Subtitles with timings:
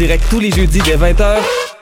[0.00, 1.36] Direct tous les jeudis dès 20h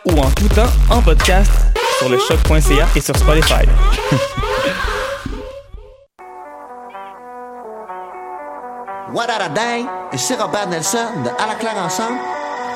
[0.07, 1.53] ou en tout temps en podcast
[1.99, 3.63] sur le choc.ca et sur Spotify.
[9.15, 9.87] What a day?
[10.13, 12.19] Ici Robert Nelson de À la claire ensemble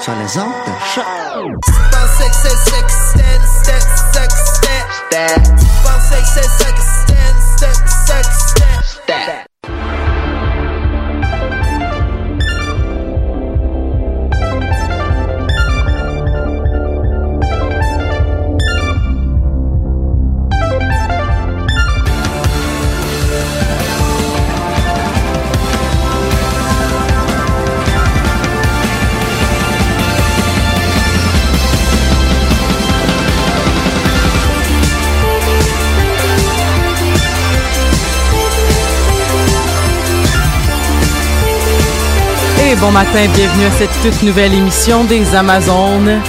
[0.01, 1.05] sur les ondes de choc.
[42.81, 46.21] Bon matin, bienvenue à cette toute nouvelle émission des Amazones.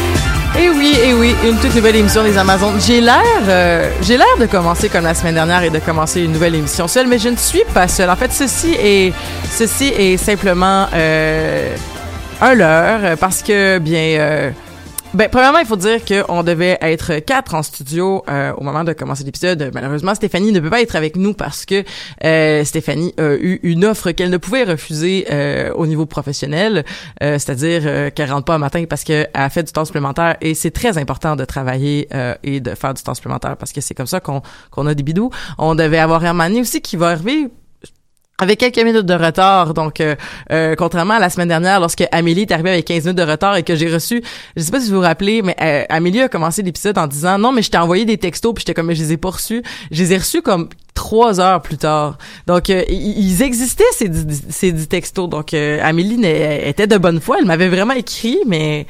[0.59, 2.79] Et oui, et oui, une toute nouvelle émission des Amazones.
[2.79, 6.33] J'ai l'air, euh, j'ai l'air de commencer comme la semaine dernière et de commencer une
[6.33, 8.09] nouvelle émission seule, mais je ne suis pas seule.
[8.09, 9.13] En fait, ceci est,
[9.49, 11.75] ceci est simplement euh,
[12.41, 14.17] un leurre parce que bien.
[14.19, 14.51] Euh,
[15.13, 18.93] ben, premièrement, il faut dire qu'on devait être quatre en studio euh, au moment de
[18.93, 19.69] commencer l'épisode.
[19.73, 21.83] Malheureusement, Stéphanie ne peut pas être avec nous parce que
[22.23, 26.83] euh, Stéphanie a eu une offre qu'elle ne pouvait refuser euh, au niveau professionnel,
[27.21, 30.35] euh, c'est-à-dire euh, qu'elle rentre pas un matin parce qu'elle a fait du temps supplémentaire
[30.41, 33.81] et c'est très important de travailler euh, et de faire du temps supplémentaire parce que
[33.81, 35.29] c'est comme ça qu'on a des bidous.
[35.59, 37.49] On devait avoir Hermanie aussi qui va arriver
[38.43, 39.73] avec quelques minutes de retard.
[39.73, 40.15] Donc, euh,
[40.51, 43.55] euh, contrairement à la semaine dernière, lorsque Amélie est arrivée avec 15 minutes de retard
[43.55, 44.21] et que j'ai reçu,
[44.55, 47.37] je sais pas si vous vous rappelez, mais euh, Amélie a commencé l'épisode en disant
[47.37, 49.31] non, mais je t'ai envoyé des textos, puis j'étais comme mais je les ai pas
[49.31, 49.63] reçus.
[49.91, 52.17] Je les ai reçus comme trois heures plus tard.
[52.47, 54.09] Donc, euh, ils existaient ces,
[54.49, 55.29] ces textos.
[55.29, 57.37] Donc, euh, Amélie était de bonne foi.
[57.39, 58.85] Elle m'avait vraiment écrit, mais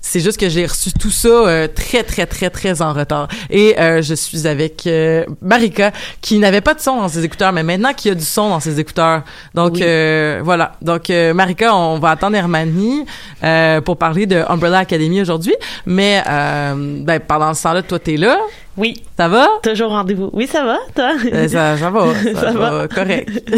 [0.00, 3.28] c'est juste que j'ai reçu tout ça euh, très, très, très, très en retard.
[3.50, 7.52] Et euh, je suis avec euh, Marika, qui n'avait pas de son dans ses écouteurs,
[7.52, 9.22] mais maintenant qui a du son dans ses écouteurs.
[9.54, 10.72] Donc, euh, voilà.
[10.80, 13.04] Donc, euh, Marika, on va attendre Hermanie
[13.42, 15.54] euh, pour parler de Umbrella Academy aujourd'hui.
[15.86, 18.38] Mais euh, ben, pendant ce temps-là, toi, t'es là.
[18.76, 19.48] Oui, Ça va?
[19.62, 20.28] toujours rendez-vous.
[20.34, 21.12] Oui, ça va, toi?
[21.32, 22.88] Euh, ça, ça va, ça, Ça va, va.
[22.88, 23.30] correct.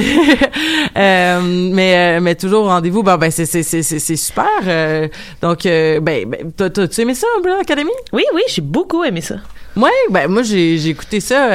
[0.97, 1.41] Euh,
[1.73, 4.45] mais euh, mais toujours au rendez-vous, ben, ben c'est c'est c'est c'est super.
[4.67, 5.07] euh,
[5.41, 9.37] donc ben, ben t'as tu aimé ça Umbrella Academy Oui, oui, j'ai beaucoup aimé ça.
[9.77, 11.51] Ouais, ben moi j'ai j'ai écouté ça.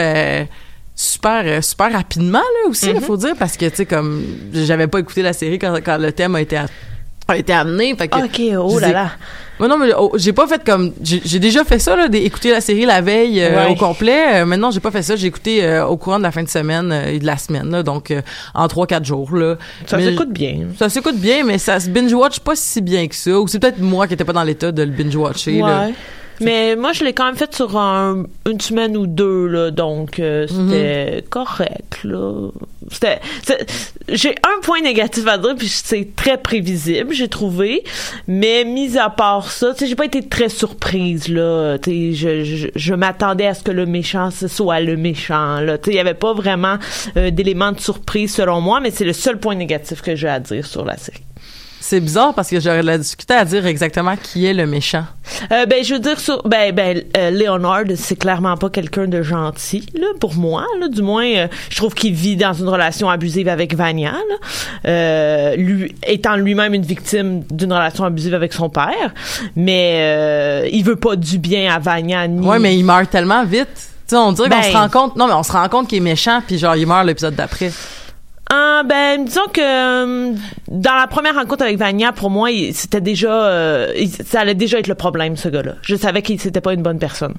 [0.95, 3.01] super super rapidement là aussi il Mhm.
[3.01, 4.23] faut dire parce que tu sais comme
[4.53, 6.67] j'avais pas écouté la série quand, quand le thème a été a,
[7.27, 9.11] a été amené fait que Ok, oh là là.
[9.59, 12.59] Moi non mais oh, j'ai pas fait comme j'ai déjà fait ça là d'écouter la
[12.59, 13.71] série la veille euh, Ouais.
[13.71, 16.31] au complet Euh, maintenant j'ai pas fait ça j'ai écouté euh, au courant de la
[16.31, 18.21] fin de semaine euh, et de la semaine là, donc euh,
[18.55, 20.57] en trois quatre jours là Ça Mais- s'écoute bien.
[20.79, 23.59] ça s'écoute bien mais ça se binge watch pas si bien que ça ou c'est
[23.59, 25.85] peut-être moi qui étais pas dans l'état de le binge watcher là.
[25.85, 25.93] Ouais.
[26.41, 30.19] Mais moi, je l'ai quand même fait sur un- une semaine ou deux, là, donc
[30.19, 32.49] euh, c'était correct, là.
[32.91, 33.19] c'était,
[34.09, 37.83] j'ai un point négatif à dire, puis c'est très prévisible, j'ai trouvé.
[38.27, 41.77] Mais mis à part ça, tu sais, j'ai pas été très surprise là.
[41.85, 45.99] Je, je, je m'attendais à ce que le méchant ce soit le méchant il y
[45.99, 46.77] avait pas vraiment
[47.17, 50.39] euh, d'éléments de surprise selon moi, mais c'est le seul point négatif que j'ai à
[50.39, 51.23] dire sur la série.
[51.85, 55.03] C'est bizarre parce que j'aurais de la difficulté à dire exactement qui est le méchant.
[55.51, 59.21] Euh, ben, je veux dire sur, ben, ben, euh, Leonard, c'est clairement pas quelqu'un de
[59.21, 63.09] gentil, là, pour moi, là, du moins, euh, je trouve qu'il vit dans une relation
[63.09, 69.13] abusive avec Vania, là, lui, étant lui-même une victime d'une relation abusive avec son père,
[69.57, 72.47] mais il veut pas du bien à Vania ni.
[72.47, 73.89] Ouais, mais il meurt tellement vite.
[74.13, 75.15] On dirait qu'on Ben- se rend compte.
[75.17, 77.71] Non, mais on se rend compte qu'il est méchant, puis genre, il meurt l'épisode d'après.
[78.49, 80.33] Ah, ben, disons que euh,
[80.67, 84.79] dans la première rencontre avec Vania, pour moi, c'était déjà, euh, il- ça allait déjà
[84.79, 85.75] être le problème, ce gars-là.
[85.81, 87.33] Je savais qu'il c'était pas une bonne personne.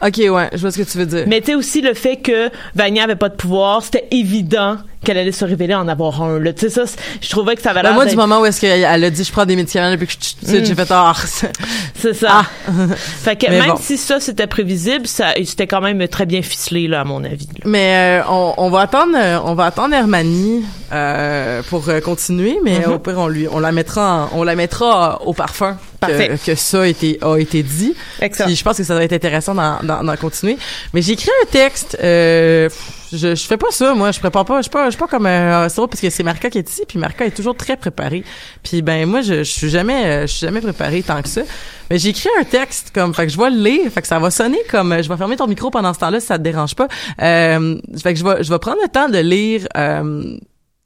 [0.00, 1.24] Ok, ouais, je vois ce que tu veux dire.
[1.26, 5.16] Mais tu sais aussi le fait que Vania avait pas de pouvoir, c'était évident qu'elle
[5.18, 6.38] allait se révéler en avoir un.
[6.40, 6.84] Là, tu sais ça,
[7.20, 9.32] je trouvais que ça avait Ben, moi, du moment où est-ce qu'elle a dit je
[9.32, 10.64] prends des médicaments depuis que je Mm.
[10.64, 11.12] j'ai fait ah,
[11.94, 12.42] C'est ça.
[13.22, 13.76] fait que Mais même bon.
[13.80, 17.46] si ça c'était prévisible, ça c'était quand même très bien ficelé là à mon avis.
[17.46, 17.60] là.
[17.64, 22.58] Mais euh, on, on va attendre, euh, on va attendre Hermanie euh, pour euh, continuer,
[22.64, 22.92] mais Mhm.
[22.92, 26.28] au pire on lui, on la mettra, en- on la mettra au parfum Parfait.
[26.44, 27.94] que, que ça a été a été dit.
[28.20, 28.46] Excellent.
[28.46, 30.56] Puis je pense que ça va être intéressant d'en, d'en, d'en continuer.
[30.94, 31.96] Mais j'ai écrit un texte.
[32.02, 32.68] Euh,
[33.12, 34.10] je, je fais pas ça, moi.
[34.12, 34.58] Je prépare pas.
[34.58, 36.58] Je suis pas, je suis pas comme euh, c'est drôle parce que c'est Marca qui
[36.58, 38.24] est ici, puis Marca est toujours très préparée.
[38.62, 41.42] Puis ben moi, je, je suis jamais, euh, je suis jamais préparée tant que ça.
[41.90, 44.18] Mais j'ai écrit un texte comme, fait que je vais le lire, fait que ça
[44.18, 44.92] va sonner comme.
[44.92, 46.88] euh, Je vais fermer ton micro pendant ce temps-là si ça te dérange pas.
[47.22, 50.36] Euh, fait que je vais, je vais prendre le temps de lire euh,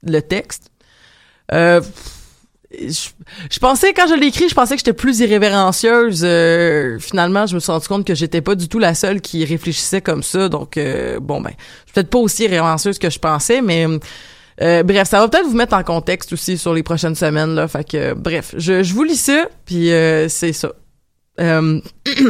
[0.03, 0.69] le texte.
[1.51, 1.81] Euh,
[2.79, 6.21] je, pensais quand je l'ai écrit, je pensais que j'étais plus irrévérencieuse.
[6.23, 9.45] Euh, finalement, je me suis rendu compte que j'étais pas du tout la seule qui
[9.45, 10.49] réfléchissait comme ça.
[10.49, 13.87] Donc euh, bon ben, je suis peut-être pas aussi irrévérencieuse que je pensais, mais
[14.61, 17.67] euh, bref, ça va peut-être vous mettre en contexte aussi sur les prochaines semaines là.
[17.67, 20.71] Fait que bref, je, je vous lis ça, puis euh, c'est ça.
[21.39, 21.79] Euh,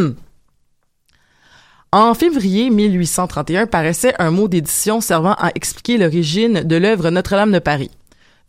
[1.95, 7.59] En février 1831 paraissait un mot d'édition servant à expliquer l'origine de l'œuvre Notre-Dame de
[7.59, 7.91] Paris.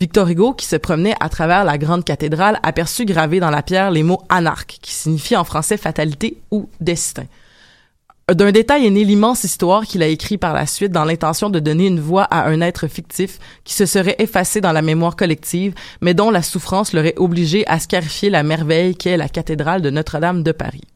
[0.01, 3.91] Victor Hugo, qui se promenait à travers la grande cathédrale, aperçut gravés dans la pierre
[3.91, 7.25] les mots anarque, qui signifient en français fatalité ou destin.
[8.33, 11.61] D'un détail est née l'immense histoire qu'il a écrit par la suite dans l'intention de
[11.61, 15.75] donner une voix à un être fictif qui se serait effacé dans la mémoire collective,
[16.01, 20.43] mais dont la souffrance l'aurait obligé à scarifier la merveille qu'est la cathédrale de Notre-Dame
[20.43, 20.94] de Paris.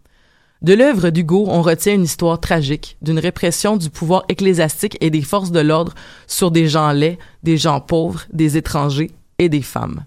[0.61, 5.23] De l'œuvre d'Hugo, on retient une histoire tragique d'une répression du pouvoir ecclésiastique et des
[5.23, 5.95] forces de l'ordre
[6.27, 10.05] sur des gens laids, des gens pauvres, des étrangers et des femmes.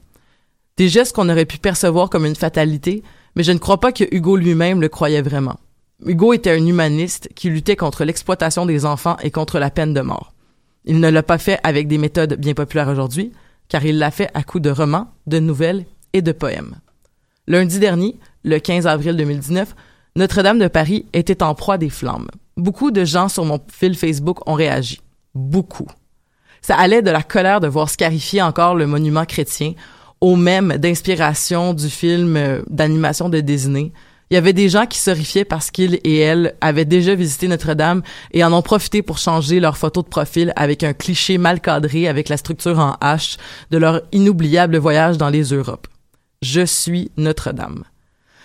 [0.76, 3.02] Des gestes qu'on aurait pu percevoir comme une fatalité,
[3.36, 5.58] mais je ne crois pas que Hugo lui-même le croyait vraiment.
[6.06, 10.02] Hugo était un humaniste qui luttait contre l'exploitation des enfants et contre la peine de
[10.02, 10.34] mort.
[10.84, 13.32] Il ne l'a pas fait avec des méthodes bien populaires aujourd'hui,
[13.70, 16.76] car il l'a fait à coups de romans, de nouvelles et de poèmes.
[17.48, 19.76] Lundi dernier, le 15 avril 2019,
[20.16, 22.28] notre-Dame de Paris était en proie des flammes.
[22.58, 25.00] Beaucoup de gens sur mon fil Facebook ont réagi.
[25.34, 25.88] Beaucoup.
[26.62, 29.74] Ça allait de la colère de voir scarifier encore le monument chrétien
[30.20, 33.92] au même d'inspiration du film euh, d'animation de Disney.
[34.30, 38.02] Il y avait des gens qui s'horrifiaient parce qu'ils et elles avaient déjà visité Notre-Dame
[38.32, 42.08] et en ont profité pour changer leur photo de profil avec un cliché mal cadré
[42.08, 43.38] avec la structure en H
[43.72, 45.88] de leur inoubliable voyage dans les Europes.
[46.42, 47.84] Je suis Notre-Dame.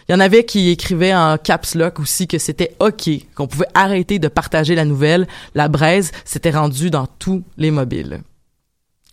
[0.08, 3.66] Il y en avait qui écrivaient en caps lock aussi que c'était OK, qu'on pouvait
[3.74, 5.26] arrêter de partager la nouvelle.
[5.54, 8.22] La braise s'était rendue dans tous les mobiles.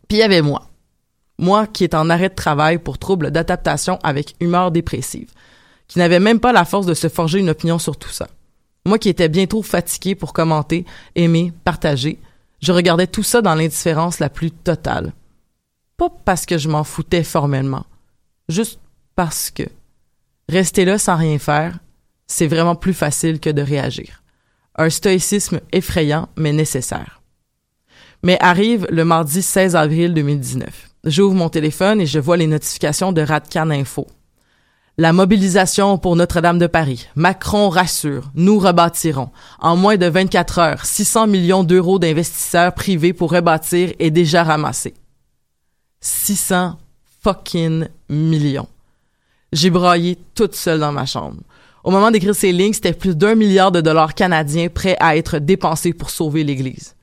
[0.07, 0.69] Puis il y avait moi.
[1.39, 5.31] Moi qui est en arrêt de travail pour troubles d'adaptation avec humeur dépressive,
[5.87, 8.27] qui n'avait même pas la force de se forger une opinion sur tout ça.
[8.85, 10.85] Moi qui étais bien trop fatigué pour commenter,
[11.15, 12.19] aimer, partager,
[12.61, 15.11] je regardais tout ça dans l'indifférence la plus totale.
[15.97, 17.85] Pas parce que je m'en foutais formellement,
[18.47, 18.79] juste
[19.15, 19.63] parce que
[20.49, 21.79] Rester là sans rien faire,
[22.27, 24.23] c'est vraiment plus facile que de réagir.
[24.75, 27.21] Un stoïcisme effrayant, mais nécessaire.
[28.23, 30.89] Mais arrive le mardi 16 avril 2019.
[31.05, 34.07] J'ouvre mon téléphone et je vois les notifications de Radcan Info.
[34.97, 37.07] La mobilisation pour Notre-Dame de Paris.
[37.15, 39.31] Macron rassure, nous rebâtirons.
[39.59, 44.93] En moins de 24 heures, 600 millions d'euros d'investisseurs privés pour rebâtir est déjà ramassé.
[45.99, 46.77] 600
[47.23, 48.67] fucking millions.
[49.53, 51.37] J'ai braillé toute seule dans ma chambre.
[51.83, 55.37] Au moment d'écrire ces lignes, c'était plus d'un milliard de dollars canadiens prêts à être
[55.37, 56.95] dépensés pour sauver l'Église.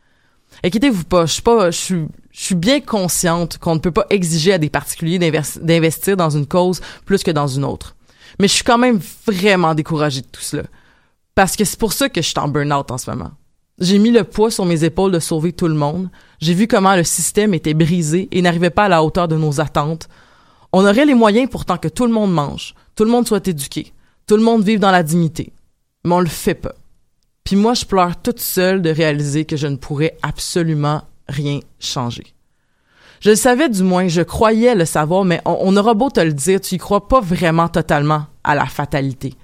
[0.64, 4.07] Inquiétez-vous pas, je suis pas, je suis, je suis bien consciente qu'on ne peut pas
[4.11, 7.95] exiger à des particuliers d'investir dans une cause plus que dans une autre.
[8.40, 10.64] Mais je suis quand même vraiment découragée de tout cela.
[11.37, 13.30] Parce que c'est pour ça que je suis en burn-out en ce moment.
[13.78, 16.11] J'ai mis le poids sur mes épaules de sauver tout le monde.
[16.40, 19.61] J'ai vu comment le système était brisé et n'arrivait pas à la hauteur de nos
[19.61, 20.09] attentes.
[20.73, 23.93] On aurait les moyens pourtant que tout le monde mange, tout le monde soit éduqué,
[24.27, 25.53] tout le monde vive dans la dignité.
[26.05, 26.75] Mais on le fait pas.
[27.45, 32.35] Puis moi, je pleure toute seule de réaliser que je ne pourrais absolument rien changer.
[33.21, 36.33] Je le savais du moins, je croyais le savoir, mais on, aura beau te le
[36.33, 39.35] dire, tu y crois pas vraiment totalement à la fatalité.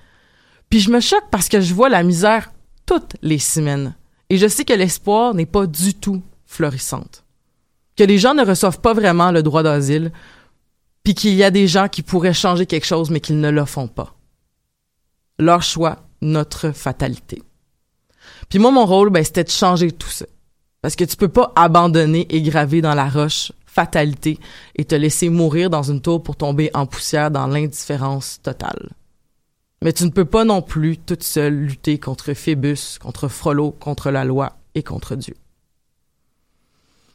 [0.71, 2.53] Puis je me choque parce que je vois la misère
[2.87, 3.95] toutes les semaines.
[4.31, 7.25] Et je sais que l'espoir n'est pas du tout florissante.
[7.97, 10.11] Que les gens ne reçoivent pas vraiment le droit d'asile,
[11.07, 13.65] puis qu'il y a des gens qui pourraient changer quelque chose mais qu'ils ne le
[13.65, 14.17] font pas.
[15.39, 17.45] Leur choix, notre fatalité.
[18.49, 20.27] Puis moi, mon rôle, ben, c'était de changer tout ça.
[20.83, 24.41] Parce que tu peux pas abandonner et graver dans la roche fatalité
[24.75, 28.91] et te laisser mourir dans une tour pour tomber en poussière dans l'indifférence totale.
[29.83, 34.11] Mais tu ne peux pas non plus toute seule lutter contre Phébus, contre Frollo, contre
[34.11, 35.37] la loi et contre Dieu.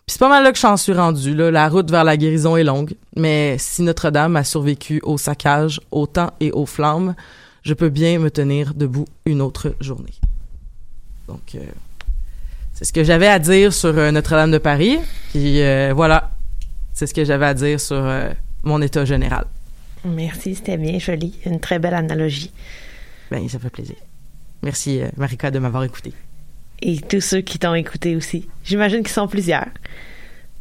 [0.05, 1.35] Puis c'est pas mal là que j'en suis rendu.
[1.35, 1.51] Là.
[1.51, 6.07] La route vers la guérison est longue, mais si Notre-Dame a survécu au saccage, au
[6.07, 7.15] temps et aux flammes,
[7.63, 10.13] je peux bien me tenir debout une autre journée.
[11.27, 11.59] Donc, euh,
[12.73, 14.97] c'est ce que j'avais à dire sur euh, Notre-Dame de Paris.
[15.29, 16.31] Puis euh, voilà,
[16.93, 18.03] c'est ce que j'avais à dire sur
[18.63, 19.45] mon état général.
[20.03, 21.37] Merci, c'était bien joli.
[21.45, 22.51] Une très belle analogie.
[23.29, 23.95] Ben, ça fait plaisir.
[24.63, 26.13] Merci, Marika, de m'avoir écouté.
[26.81, 28.47] Et tous ceux qui t'ont écouté aussi.
[28.63, 29.67] J'imagine qu'ils sont plusieurs.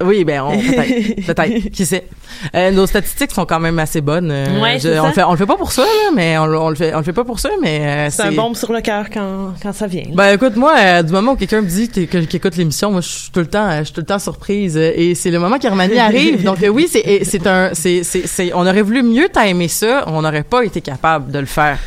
[0.03, 2.07] Oui, ben, on, peut-être, peut-être, qui sait?
[2.55, 4.31] Euh, nos statistiques sont quand même assez bonnes.
[4.31, 6.47] Euh, Ouais, je- on le fait, on le fait pas pour ça, là, mais on,
[6.47, 8.57] le- on le fait, on le fait pas pour ça, mais euh, C'est un bombe
[8.57, 10.05] sur le cœur quand, quand ça vient.
[10.15, 13.03] Ben écoute moi euh, du moment où quelqu'un me dit que, qu'il écoute l'émission moi
[13.03, 15.59] je suis tout le temps je suis tout le temps surprise et c'est le moment
[15.59, 19.69] qu'Hermanie arrive donc oui c'est c'est un c'est c'est c'est on aurait voulu mieux timer
[19.69, 21.79] ça on n'aurait pas été capable de le faire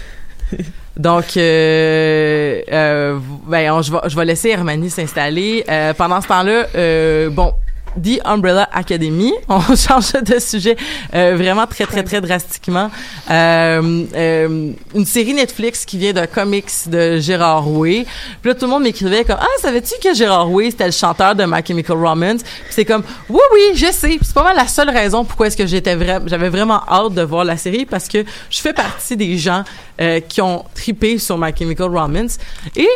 [0.98, 5.64] donc euh, euh, ben je vais je vais laisser Hermanie s'installer.
[5.68, 7.54] Euh, pendant ce temps-là euh, bon
[8.02, 9.34] The Umbrella Academy.
[9.50, 10.76] On change de sujet
[11.14, 12.90] euh, vraiment très, très, très drastiquement.
[13.30, 18.06] Euh, euh, une série Netflix qui vient d'un comics de Gérard Way.
[18.42, 21.36] Puis là, tout le monde m'écrivait comme «Ah, savais-tu que Gérard Way, c'était le chanteur
[21.36, 24.90] de My Chemical Romance?» c'est comme «Oui, oui, je sais.» c'est pas mal la seule
[24.90, 26.28] raison pourquoi est-ce que j'étais vraiment...
[26.28, 29.64] J'avais vraiment hâte de voir la série parce que je fais partie des gens
[30.02, 32.38] euh, qui ont tripé sur My Chemical Romance.
[32.76, 32.90] Et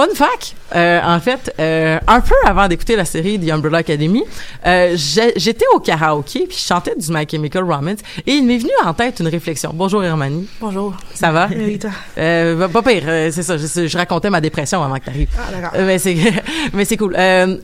[0.00, 4.22] Fun fact, euh, en fait, euh, un peu avant d'écouter la série The Umbrella Academy,
[4.66, 8.70] euh, j'étais au karaoké puis je chantais du My Chemical Romance et il m'est venu
[8.82, 9.72] en tête une réflexion.
[9.74, 10.96] Bonjour Hermanie, Bonjour.
[11.12, 11.50] ça va?
[11.54, 11.90] Oui, toi.
[12.16, 13.58] Euh, pas pire, c'est ça.
[13.58, 15.28] Je, je racontais ma dépression avant que t'arrives.
[15.36, 15.78] Ah, d'accord.
[15.84, 16.16] Mais c'est,
[16.72, 17.14] mais c'est cool.
[17.18, 17.58] Euh,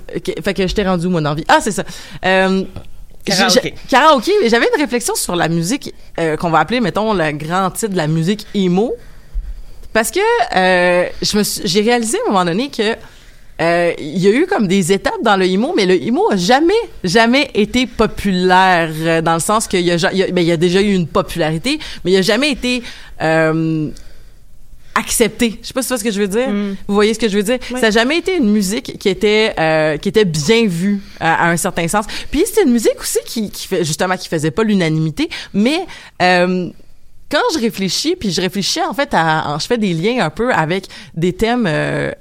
[0.45, 1.45] fait que je t'ai rendu mon envie.
[1.49, 1.85] Ah, c'est ça.
[2.23, 2.64] Euh,
[3.25, 3.75] Karaoké.
[3.88, 4.33] Karaoké.
[4.49, 7.97] J'avais une réflexion sur la musique euh, qu'on va appeler, mettons, le grand titre de
[7.97, 8.95] la musique emo.
[9.96, 10.20] Parce que
[10.54, 12.96] euh, je me j'ai réalisé à un moment donné que
[13.62, 16.36] euh, il y a eu comme des étapes dans le emo, mais le emo a
[16.36, 20.42] jamais, jamais été populaire euh, dans le sens qu'il y a, il y a, ben,
[20.42, 22.82] il y a déjà eu une popularité, mais il a jamais été
[23.22, 23.88] euh,
[24.94, 25.60] accepté.
[25.62, 26.50] Je sais pas si tu vois ce que je veux dire.
[26.86, 27.58] Vous voyez ce que je veux dire?
[27.70, 27.80] Oui.
[27.80, 31.48] Ça n'a jamais été une musique qui était euh, qui était bien vue à, à
[31.48, 32.04] un certain sens.
[32.30, 35.86] Puis c'était une musique aussi qui, qui fait justement qui faisait pas l'unanimité, mais
[36.20, 36.68] euh,
[37.30, 40.52] quand je réfléchis, puis je réfléchis en fait à, je fais des liens un peu
[40.52, 42.12] avec des thèmes euh,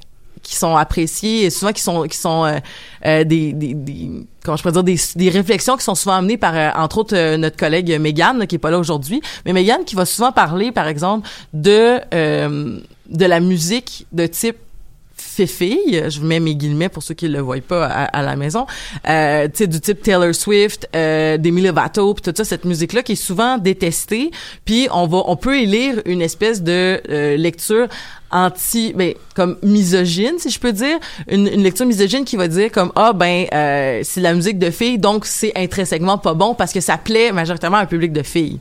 [0.41, 2.59] qui sont appréciés, et souvent qui sont qui sont euh,
[3.05, 4.09] euh, des, des, des
[4.43, 7.15] comment je pourrais dire des, des réflexions qui sont souvent amenées par euh, entre autres
[7.15, 10.71] euh, notre collègue Megan qui est pas là aujourd'hui, mais Megan qui va souvent parler
[10.71, 14.57] par exemple de euh, de la musique de type
[15.43, 18.65] fille, je mets mes guillemets pour ceux qui le voient pas à, la maison,
[19.07, 22.93] euh, tu sais du type Taylor Swift, euh, Demi Lovato, puis tout ça, cette musique
[22.93, 24.31] là qui est souvent détestée,
[24.63, 27.87] puis on va, on peut y lire une espèce de euh, lecture
[28.31, 30.97] anti, ben comme misogyne si je peux dire,
[31.29, 34.69] une, une lecture misogyne qui va dire comme ah ben euh, c'est la musique de
[34.71, 38.23] filles donc c'est intrinsèquement pas bon parce que ça plaît majoritairement à un public de
[38.23, 38.59] filles.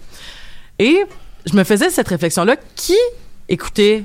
[0.78, 0.98] Et
[1.46, 2.96] je me faisais cette réflexion là, qui
[3.48, 4.04] écoutait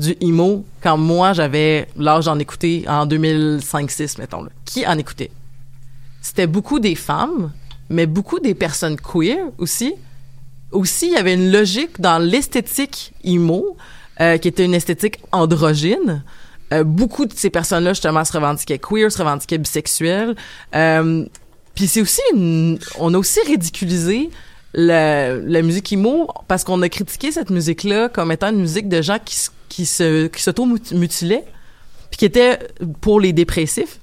[0.00, 4.50] du emo quand moi j'avais l'âge d'en écouter en 2005-6 mettons là.
[4.64, 5.30] Qui en écoutait?
[6.20, 7.52] C'était beaucoup des femmes,
[7.88, 9.94] mais beaucoup des personnes queer aussi.
[10.72, 13.76] Aussi, il y avait une logique dans l'esthétique emo
[14.20, 16.22] euh, qui était une esthétique androgyne.
[16.72, 20.36] Euh, beaucoup de ces personnes-là justement se revendiquaient queer, se revendiquaient bisexuelles.
[20.74, 21.24] Euh,
[21.74, 24.30] puis c'est aussi une, on a aussi ridiculisé
[24.74, 29.18] la, musique emo parce qu'on a critiqué cette musique-là comme étant une musique de gens
[29.24, 29.36] qui,
[29.68, 31.44] qui se qui s'auto-mutilaient
[32.10, 32.58] puis qui était
[33.00, 34.00] pour les dépressifs.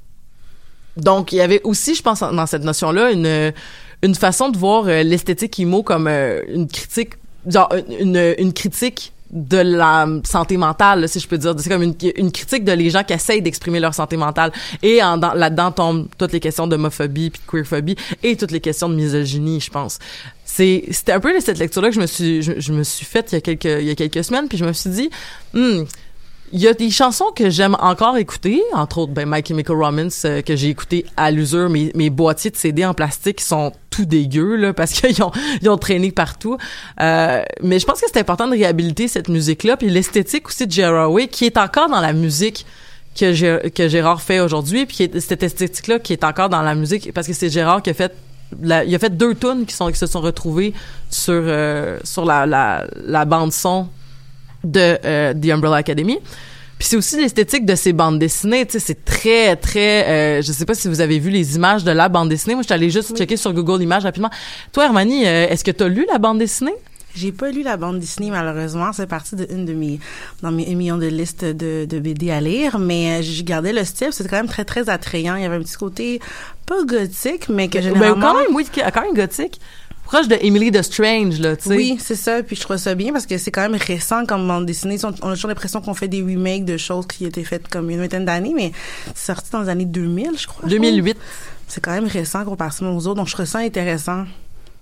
[0.95, 3.53] Donc, il y avait aussi, je pense, dans cette notion-là, une,
[4.01, 7.13] une façon de voir euh, l'esthétique emo comme euh, une critique,
[7.45, 11.53] genre une, une critique de la santé mentale, si je peux dire.
[11.57, 14.51] C'est comme une, critique de les gens qui essayent d'exprimer leur santé mentale.
[14.81, 18.89] Et dans- là-dedans tombent toutes les questions d'homophobie puis de queerphobie et toutes les questions
[18.89, 19.99] de misogynie, je pense.
[20.45, 23.31] C'est, c'était un peu cette lecture-là que je me suis, je, je me suis faite
[23.31, 25.09] il y a quelques, il y a quelques semaines, puis je me suis dit,
[25.53, 25.83] hmm,
[26.53, 30.23] il y a des chansons que j'aime encore écouter, entre autres, ben, My Chemical Romance,
[30.25, 34.05] euh, que j'ai écouté à l'usure, mes, mes boîtiers de CD en plastique sont tout
[34.05, 36.57] dégueux, là, parce qu'ils ont, ils ont traîné partout.
[37.01, 41.05] Euh, mais je pense que c'est important de réhabiliter cette musique-là, puis l'esthétique aussi de
[41.07, 42.65] Way, qui est encore dans la musique
[43.19, 47.27] que, que Gérard fait aujourd'hui, puis cette esthétique-là qui est encore dans la musique, parce
[47.27, 48.13] que c'est Gérard qui a fait
[48.63, 50.73] il a fait deux tunes qui sont qui se sont retrouvées
[51.09, 53.89] sur euh, sur la, la, la bande son
[54.71, 56.19] de euh, The Umbrella Academy.
[56.77, 60.51] Puis c'est aussi l'esthétique de ces bandes dessinées, tu sais, c'est très très euh, je
[60.51, 62.53] sais pas si vous avez vu les images de la bande dessinée.
[62.53, 64.29] Moi, je suis allée juste checker sur Google Images rapidement.
[64.73, 66.75] Toi, Hermanie, euh, est-ce que tu as lu la bande dessinée?
[67.17, 69.99] J'ai pas lu la bande Disney malheureusement, c'est parti de une de mes
[70.43, 73.73] dans mes un million de listes de, de BD à lire, mais euh, j'ai gardé
[73.73, 76.21] le style, c'était quand même très très attrayant, il y avait un petit côté
[76.67, 79.59] pas gothique mais que Ben généralement quand même, oui, quand même gothique.
[80.07, 81.75] Proche de Emily the Strange là, tu sais.
[81.75, 82.41] Oui, c'est ça.
[82.41, 84.97] Puis je trouve ça bien parce que c'est quand même récent comme bande dessinée.
[85.03, 87.89] On on a toujours l'impression qu'on fait des remakes de choses qui étaient faites comme
[87.89, 88.71] une vingtaine d'années, mais
[89.13, 90.69] c'est sorti dans les années 2000, je crois.
[90.69, 91.17] 2008.
[91.67, 94.23] C'est quand même récent comparativement aux autres, donc je trouve ça intéressant.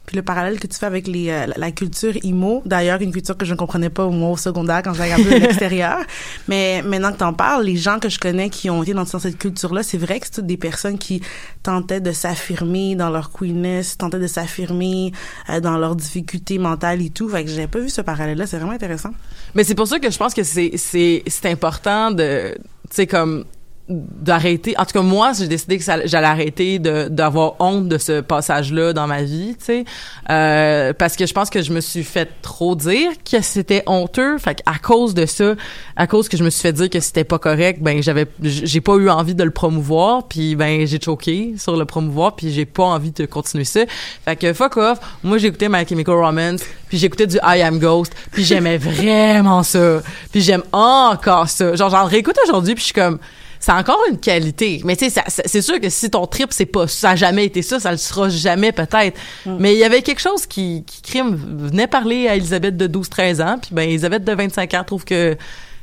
[0.05, 3.35] Puis le parallèle que tu fais avec les, euh, la- culture IMO, d'ailleurs une culture
[3.35, 5.97] que je ne comprenais pas au moins au secondaire quand je la regardais de l'extérieur,
[6.47, 9.19] mais maintenant que t'en parles, les gens que je connais qui ont été dans, dans
[9.19, 11.21] cette culture-là, c'est vrai que c'est toutes des personnes qui
[11.63, 15.11] tentaient de s'affirmer dans leur queerness, tentaient de s'affirmer
[15.49, 17.27] euh, dans leurs difficultés mentales et tout.
[17.29, 19.11] Fait que j'avais pas vu ce parallèle-là, c'est vraiment intéressant.
[19.55, 22.55] Mais c'est pour ça que je pense que c'est c'est c'est important de
[22.89, 23.45] tu sais comme
[23.87, 24.75] d'arrêter.
[24.79, 28.93] En tout cas moi j'ai décidé que j'allais arrêter d'avoir honte de ce passage là
[28.93, 29.85] dans ma vie tu sais.
[30.31, 34.39] Euh, parce que je pense que je me suis fait trop dire que c'était honteux.
[34.39, 35.53] Fait à cause de ça
[35.95, 38.81] à cause que je me suis fait dire que c'était pas correct ben j'avais j'ai
[38.81, 40.27] pas eu envie de le promouvoir.
[40.27, 43.81] Puis ben j'ai choqué sur le promouvoir puis j'ai pas envie de continuer ça.
[44.25, 44.99] Fait que fuck off.
[45.23, 50.01] Moi j'écoutais My Chemical Romance puis j'écoutais du I Am Ghost puis j'aimais vraiment ça.
[50.31, 51.75] Puis j'aime encore ça.
[51.75, 53.19] Genre j'en réécoute aujourd'hui puis je suis comme
[53.65, 54.79] c'est encore une qualité.
[54.85, 57.63] Mais tu sais, c'est sûr que si ton trip, c'est pas, ça a jamais été
[57.63, 59.19] ça, ça le sera jamais peut-être.
[59.47, 63.41] Mais il y avait quelque chose qui, qui crime, venait parler à Elisabeth de 12-13
[63.41, 65.35] ans, puis ben, Elisabeth de 25 ans trouve que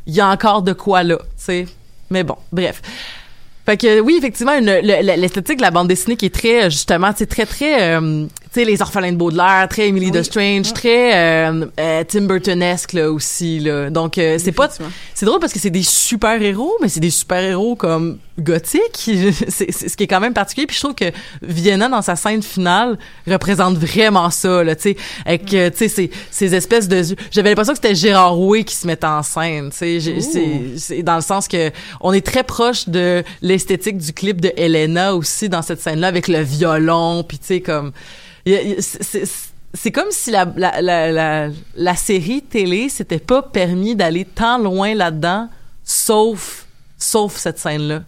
[0.07, 1.67] il y a encore de quoi là, tu sais.
[2.09, 2.83] Mais bon, bref.
[3.67, 7.47] Fait que oui, effectivement, l'esthétique de la bande dessinée qui est très, justement, c'est très,
[7.47, 12.23] très, euh, sais, les orphelins de Baudelaire, très Emily the Strange, très euh, euh, Tim
[12.23, 13.91] Burtonesque, là, aussi, là.
[13.91, 14.69] Donc, euh, c'est pas...
[15.15, 19.11] C'est drôle parce que c'est des super-héros, mais c'est des super-héros comme gothiques.
[19.49, 20.67] c'est ce qui est quand même particulier.
[20.67, 21.13] Puis je trouve que
[21.43, 24.97] Vienna, dans sa scène finale, représente vraiment ça, là, tu sais.
[25.25, 27.03] Avec, euh, tu sais, ces, ces espèces de...
[27.31, 30.21] J'avais l'impression que c'était Gérard Rouet qui se mettait en scène, tu sais.
[30.21, 34.53] C'est c'est dans le sens que on est très proche de l'esthétique du clip de
[34.57, 37.93] Helena aussi dans cette scène-là, avec le violon, puis tu sais, comme...
[38.45, 45.49] c'est- comme si la série télé s'était pas permis d'aller tant loin là-dedans,
[45.85, 46.67] sauf,
[46.99, 48.03] sauf cette scène-là.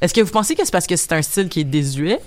[0.00, 2.20] Est-ce que vous pensez que c'est parce que c'est un style qui est désuet?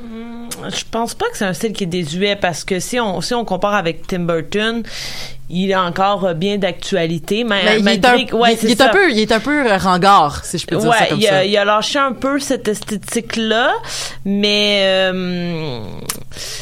[0.00, 3.32] Je pense pas que c'est un style qui est désuet parce que si on si
[3.34, 4.82] on compare avec Tim Burton,
[5.50, 8.66] il est encore euh, bien d'actualité, mais, Mais il, est un, que- ouais, il- c'est
[8.66, 8.86] il est ça.
[8.86, 11.26] un peu, il est un peu euh, rangard, si je peux dire ça comme il
[11.26, 11.44] a, ça.
[11.44, 13.72] il a lâché un peu cette esthétique-là,
[14.24, 15.80] mais euh,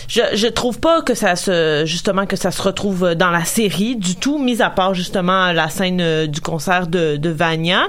[0.08, 3.96] je, je trouve pas que ça se justement que ça se retrouve dans la série
[3.96, 7.86] du tout, mis à part justement la scène du concert de, de Vania.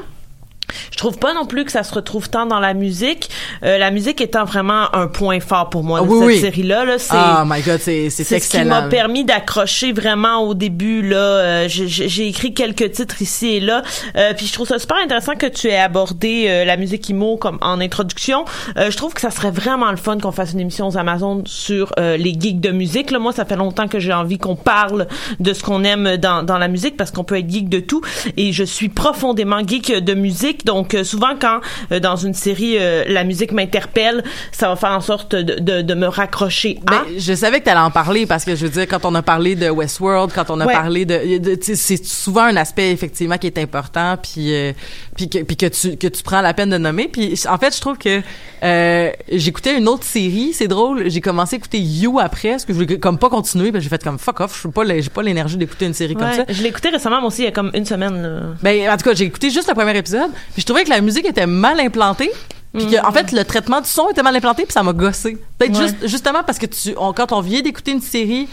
[0.91, 3.29] Je trouve pas non plus que ça se retrouve tant dans la musique.
[3.63, 6.39] Euh, la musique étant vraiment un point fort pour moi Ah de oui, cette oui.
[6.39, 6.85] série-là.
[6.85, 10.53] Là, c'est Oh my god, c'est c'est c'est ce qui m'a permis d'accrocher vraiment au
[10.53, 11.17] début là.
[11.17, 13.81] Euh, j'ai- écrit quelques titres ici et là.
[14.17, 17.37] Euh, puis je trouve ça super intéressant que tu aies abordé euh, la musique emo
[17.37, 18.43] comme en introduction.
[18.77, 21.43] Euh, je trouve que ça serait vraiment le fun qu'on fasse une émission aux Amazon
[21.45, 23.11] sur euh, les geeks de musique.
[23.11, 25.07] Là, moi, ça fait longtemps que j'ai envie qu'on parle
[25.39, 28.01] de ce qu'on aime dans, dans la musique parce qu'on peut être geek de tout.
[28.35, 30.56] Et je suis profondément geek de musique.
[30.65, 31.59] Donc euh, souvent quand
[31.91, 35.81] euh, dans une série euh, la musique m'interpelle, ça va faire en sorte de, de,
[35.81, 36.91] de me raccrocher à.
[36.91, 39.21] Ben, je savais que t'allais en parler parce que je veux dire quand on a
[39.21, 40.73] parlé de Westworld, quand on a Ouais.
[40.73, 44.73] parlé de, tu c'est souvent un aspect effectivement qui est important puis euh,
[45.15, 47.73] puis que puis que tu que tu prends la peine de nommer puis en fait
[47.75, 48.21] je trouve que
[48.63, 52.73] euh, j'écoutais une autre série, c'est drôle, j'ai commencé à écouter You après parce que
[52.73, 55.09] je voulais comme pas continuer que j'ai fait comme fuck off, je suis pas j'ai
[55.09, 56.43] pas l'énergie d'écouter une série comme ça.
[56.49, 58.21] Je l'ai écouté récemment, moi aussi, il y a comme une semaine.
[58.21, 58.39] là.
[58.61, 61.01] Ben, en tout cas, j'ai écouté juste le premier épisode, puis je trouvais que la
[61.01, 62.31] musique était mal implantée.
[62.73, 65.37] Puis que, en fait, le traitement du son était mal implanté, puis ça m'a gossé.
[65.57, 65.87] Peut-être Ouais.
[65.87, 68.47] juste, justement parce que tu, on- quand on vient d'écouter une série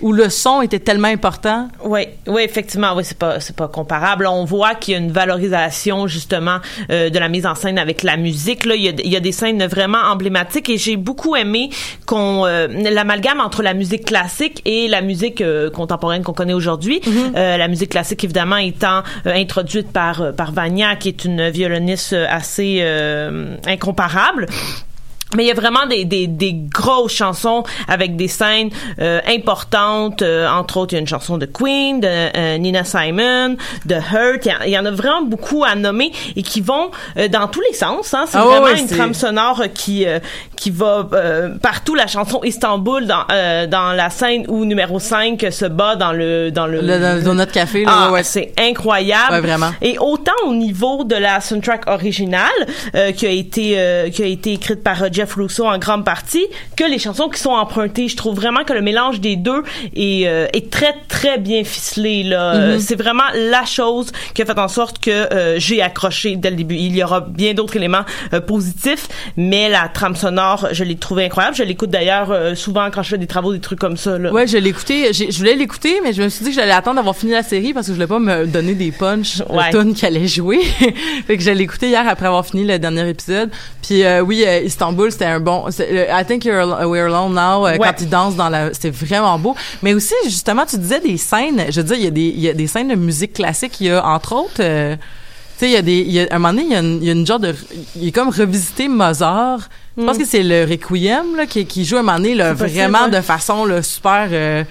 [0.00, 1.68] où le son était tellement important?
[1.84, 4.26] Oui, oui, effectivement, oui, c'est pas, c'est pas comparable.
[4.26, 6.58] On voit qu'il y a une valorisation justement
[6.90, 8.64] euh, de la mise en scène avec la musique.
[8.64, 11.70] Là, il y a, il y a des scènes vraiment emblématiques et j'ai beaucoup aimé
[12.06, 17.00] qu'on euh, l'amalgame entre la musique classique et la musique euh, contemporaine qu'on connaît aujourd'hui.
[17.36, 21.50] Euh, la musique classique évidemment étant euh, introduite par euh, par Vania, qui est une
[21.50, 24.46] violoniste assez euh, incomparable.
[25.36, 30.22] Mais il y a vraiment des, des, des grosses chansons avec des scènes euh, importantes.
[30.22, 33.94] Euh, entre autres, il y a une chanson de Queen, de euh, Nina Simon, de
[33.94, 34.48] Hurt.
[34.66, 37.74] Il y, en a vraiment beaucoup à nommer et qui vont euh, dans tous les
[37.76, 38.12] sens.
[38.14, 38.24] Hein.
[38.28, 40.18] C'est Ah vraiment ouais, une trame sonore qui euh,
[40.56, 41.94] qui va euh, partout.
[41.94, 46.50] La chanson Istanbul dans euh, dans la scène où numéro 5 se bat dans le
[46.50, 49.32] dans le, Le, dans, dans notre café, là, ah, ouais, c'est incroyable.
[49.32, 49.70] Ouais, vraiment.
[49.82, 52.48] Et autant au niveau de la soundtrack originale
[52.94, 56.46] euh, qui a été euh, qui a été écrite par euh, Jeff en grande partie
[56.76, 58.08] que les chansons qui sont empruntées.
[58.08, 59.62] Je trouve vraiment que le mélange des deux
[59.94, 62.54] est euh, est très très bien ficelé là.
[62.54, 66.50] Euh, C'est vraiment la chose qui a fait en sorte que euh, j'ai accroché dès
[66.50, 66.74] le début.
[66.76, 71.26] Il y aura bien d'autres éléments euh, positifs, mais la trame sonore, je l'ai trouvée
[71.26, 71.56] incroyable.
[71.56, 74.32] Je l'écoute d'ailleurs souvent quand je fais des travaux, des trucs comme ça là.
[74.32, 75.12] Ouais, je l'ai écouté.
[75.12, 77.72] Je voulais l'écouter, mais je me suis dit que j'allais attendre d'avoir fini la série
[77.74, 79.70] parce que je voulais pas me donner des punchs Ouais.
[79.72, 80.60] de tunes qui allaient jouer.
[81.26, 83.50] fait que je l'ai écouté hier après avoir fini le dernier épisode.
[83.82, 84.60] Puis oui, euh,
[85.10, 85.64] C'était un bon.
[85.68, 87.66] I think you're al- we're alone now.
[87.66, 87.78] euh, Ouais.
[87.78, 89.54] Quand ils dansent dans la, c'était vraiment beau.
[89.82, 91.66] Mais aussi, justement, tu disais des scènes.
[91.70, 93.80] Je veux dire, il y a des, il y a des scènes de musique classique.
[93.80, 94.60] Il y a entre autres.
[94.60, 94.96] euh,
[95.58, 96.76] tu sais, il y a des, il y a, à un moment donné, il y
[96.76, 97.54] a une, il y a une genre de,
[97.96, 99.68] il est comme revisité Mozart.
[99.98, 102.52] Je pense que c'est le Requiem, là, qui, qui joue à un moment donné, là,
[102.52, 102.56] Mm.
[102.56, 103.10] C'est possible, vraiment ouais.
[103.10, 104.64] de façon, là, super, euh,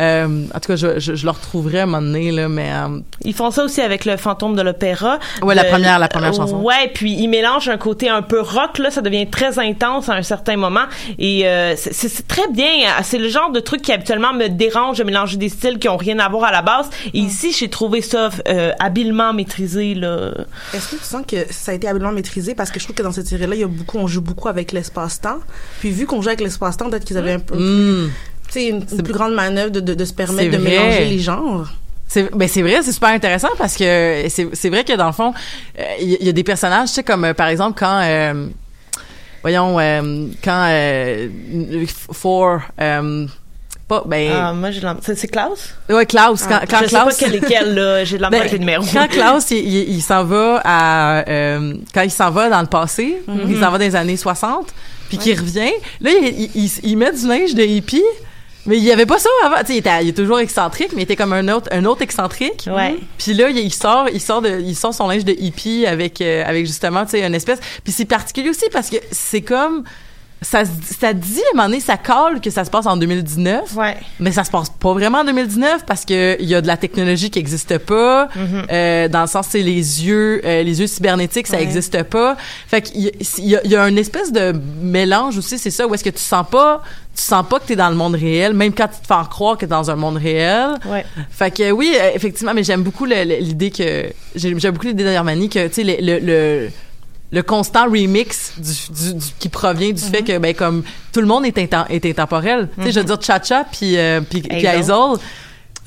[0.00, 2.70] euh, en tout cas, je, je, je le retrouverai à un moment donné, là, mais,
[2.72, 5.18] euh, Ils font ça aussi avec le fantôme de l'opéra.
[5.42, 6.56] Ouais, la première- la première chanson.
[6.62, 10.14] Ouais, puis ils mélangent un côté un peu rock là, ça devient très intense à
[10.14, 10.84] un certain moment
[11.18, 12.68] et euh, c'est- très bien.
[13.02, 15.96] C'est le genre de truc qui habituellement me dérange de mélanger des styles qui ont
[15.96, 16.88] rien à voir à la base.
[17.12, 20.30] Et ici, j'ai trouvé ça euh, habilement maîtrisé là.
[20.74, 22.54] Est-ce que tu sens que ça a été habilement maîtrisé?
[22.54, 24.48] Parce que je trouve que dans cette série-là, il y a beaucoup, on joue beaucoup
[24.48, 25.38] avec l'espace-temps.
[25.80, 28.10] Puis vu qu'on joue avec l'espace-temps, peut-être qu'ils avaient un peu, hmm.
[28.52, 30.70] Tu sais, une, une plus grande manœuvre de, de, de se permettre de vrai.
[30.70, 31.68] mélanger les genres.
[32.08, 35.12] C'est ben c'est vrai, c'est super intéressant parce que c'est c'est vrai que dans le
[35.12, 35.32] fond,
[35.78, 38.00] euh, il y, il y a des personnages, tu sais comme euh, par exemple quand
[38.02, 38.48] euh,
[39.42, 41.28] voyons euh, quand euh,
[42.12, 43.26] for euh,
[43.86, 45.74] pas ben Ah, moi, j'ai c'est c'est Klaus?
[45.88, 48.04] ouais Klaus quand, quand je Klaus sais pas quel est quel là.
[48.04, 48.84] J'ai de la Ben, avec les numéros.
[48.92, 52.66] quand Klaus il, il- il s'en va à euh, quand il s'en va dans le
[52.66, 54.66] passé, il s'en va dans les années 60,
[55.08, 58.02] puis qu'il revient, là il, il, il- il met du linge de hippie.
[58.70, 60.92] Mais il y avait pas ça avant, tu sais, il, était- il est toujours excentrique,
[60.94, 62.68] mais il était comme un autre, un autre excentrique.
[62.72, 62.96] Ouais.
[63.18, 66.20] Puis là, il, il sort, il sort de, il sort son linge de hippie avec,
[66.20, 67.58] euh, avec justement, tu sais, une espèce.
[67.84, 69.82] Puis c'est particulier aussi parce que c'est comme,
[70.42, 72.96] ça, se- ça dit à un moment donné, ça colle que ça se passe en
[72.96, 73.74] 2019.
[73.76, 73.96] Ouais.
[74.20, 76.78] Mais ça se passe pas vraiment en 2019 parce que il y a de la
[76.78, 78.26] technologie qui existe pas.
[78.28, 78.64] Mm-hmm.
[78.72, 81.62] Euh, dans le sens, c'est les yeux, euh, les yeux cybernétiques, ça Ouais.
[81.62, 82.36] existe pas.
[82.68, 85.58] Fait qu'il y, a- il y a, il y a une espèce de mélange aussi,
[85.58, 86.82] c'est ça, où est-ce que tu sens pas,
[87.20, 89.24] tu sens pas que t'es dans le monde réel, même quand tu te fais en
[89.24, 90.70] croire que t'es dans un monde réel.
[90.86, 91.04] Ouais.
[91.30, 95.66] Fait que oui, euh, effectivement, mais j'aime beaucoup l'idée que j'aime beaucoup l'idée d'Hermanie que
[95.68, 96.70] tu sais le, le, le
[97.32, 101.28] le constant remix du, du, du- qui provient du fait que ben comme tout le
[101.28, 102.68] monde est, inten- est intemporel.
[102.76, 104.48] Tu sais, je veux dire Cha-Cha puis euh, puis tu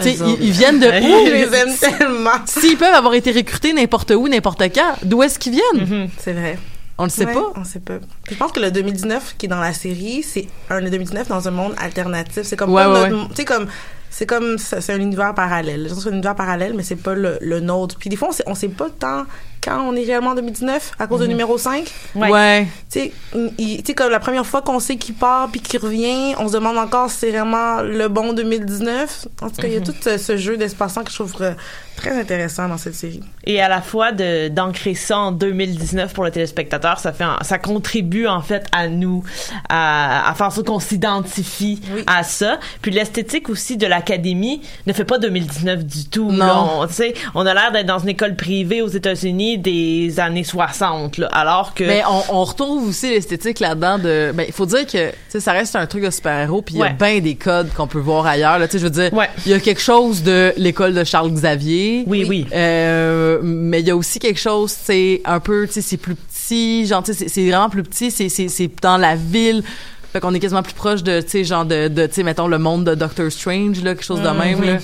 [0.05, 1.27] ils, ils viennent de où?
[1.27, 2.29] Je les aime tellement.
[2.45, 6.09] S'ils peuvent avoir été recrutés n'importe où, n'importe quand, d'où est-ce qu'ils viennent?
[6.17, 6.57] C'est vrai.
[6.97, 7.53] On le sait Ouais, pas?
[7.55, 7.97] On sait pas.
[8.23, 11.27] Puis je pense que le 2019 qui est dans la série, c'est un le 2019
[11.27, 12.43] dans un monde alternatif.
[12.43, 13.67] C'est comme Ouais, ouais, notre- tu sais comme
[14.09, 15.89] c'est comme c'est un univers parallèle.
[15.89, 17.97] C'est un univers parallèle, mais c'est pas le, le nôtre.
[17.97, 19.25] Puis des fois on sait, on sait pas tant
[19.63, 21.85] quand on est réellement en 2019 à cause du numéro 5.
[22.15, 22.29] Ouais.
[22.29, 22.67] Ouais.
[22.91, 23.11] Tu sais,
[23.57, 26.47] il- tu sais comme la première fois qu'on sait qu'il part puis qu'il revient, on
[26.47, 29.27] se demande encore si c'est vraiment le bon 2019.
[29.41, 31.53] En tout cas, il y a tout ce, ce jeu d'espace-temps que je trouve euh,
[31.95, 33.21] très intéressant dans cette série.
[33.45, 37.37] Et à la fois de d'ancrer ça en 2019 pour le téléspectateur, ça fait un-
[37.41, 39.23] ça contribue en fait à nous
[39.69, 42.03] à, à faire en sorte qu'on s'identifie Oui.
[42.07, 42.59] à ça.
[42.81, 46.31] Puis l'esthétique aussi de l'académie ne fait pas 2019 du tout.
[46.31, 46.45] Non.
[46.45, 46.63] là.
[46.79, 50.43] On, tu sais, on a l'air d'être dans une école privée aux États-Unis des années
[50.43, 54.31] 60 là, alors que Mais on, on retrouve aussi l'esthétique là-dedans de.
[54.33, 56.79] Ben, il faut dire que tu sais, ça reste un truc de super-héros, puis il
[56.79, 58.59] y a bien des codes qu'on peut voir ailleurs.
[58.59, 59.29] Là, tu sais, je veux dire, Ouais.
[59.45, 62.03] il y a quelque chose de l'école de Charles Xavier.
[62.07, 62.45] oui oui.
[62.53, 66.15] Euh, mais il y a aussi quelque chose, c'est un peu, tu sais, c'est plus
[66.15, 69.63] petit, genre, tu sais, c'est- vraiment plus petit, c'est dans la ville.
[70.11, 72.47] Fait qu'on est quasiment plus proche de, tu sais, genre de, de tu sais, mettons
[72.47, 74.59] le monde de Doctor Strange, là, quelque chose de même.
[74.59, 74.67] oui.
[74.67, 74.77] là.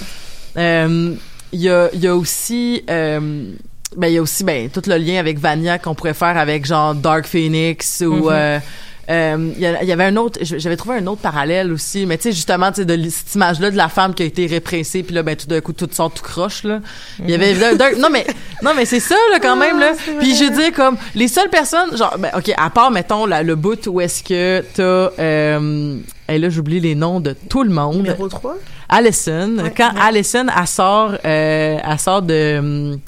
[0.57, 1.13] Euh,
[1.51, 3.43] Il y a, y a aussi, euh,
[3.97, 6.65] ben il y a aussi, ben tout le lien avec Vania qu'on pourrait faire avec
[6.65, 8.29] genre Dark Phoenix ou.
[8.29, 8.59] euh,
[9.09, 12.31] euh, il y, avait un autre, j'avais trouvé un autre parallèle aussi, mais tu sais
[12.31, 15.23] justement, tu sais de cette image-là de la femme qui a été répressée, puis là
[15.23, 16.79] ben tout d'un coup tout sort tout croche là.
[17.17, 17.55] Il y avait
[17.97, 18.27] non mais
[18.61, 19.93] non mais c'est ça là quand même là.
[20.19, 23.41] Puis je veux dire comme les seules personnes, genre ben ok à part mettons la-
[23.41, 25.97] le bout où est-ce que t'as, euh,
[26.27, 27.95] et là j'oublie les noms de tout le monde.
[27.95, 28.57] Numéro 3.
[28.89, 32.99] Allison, quand Allison elle sort, euh, elle sort de hum,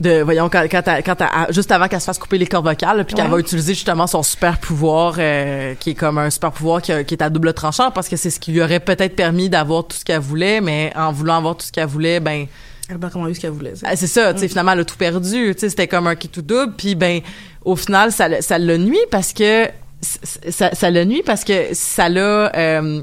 [0.00, 2.64] de voyons quand, quand, elle- quand elle- juste avant qu'elle se fasse couper les cordes
[2.66, 6.30] vocales là, puis qu'elle va utiliser justement son super pouvoir euh, qui est comme un
[6.30, 9.16] super pouvoir qui, est à double tranchant parce que c'est ce qui lui aurait peut-être
[9.16, 12.46] permis d'avoir tout ce qu'elle voulait mais en voulant avoir tout ce qu'elle voulait ben
[12.88, 13.74] Elle a pas comment eu ce qu'elle voulait.
[13.84, 15.52] ah, c'est ça, tu sais, finalement, elle a tout perdu.
[15.54, 16.72] Tu sais, c'était comme un qui tout double.
[16.74, 17.20] Puis, ben,
[17.64, 19.66] au final, ça, ça le nuit parce que
[20.00, 22.50] ça, ça le nuit parce que ça l'a.
[22.56, 23.02] euh,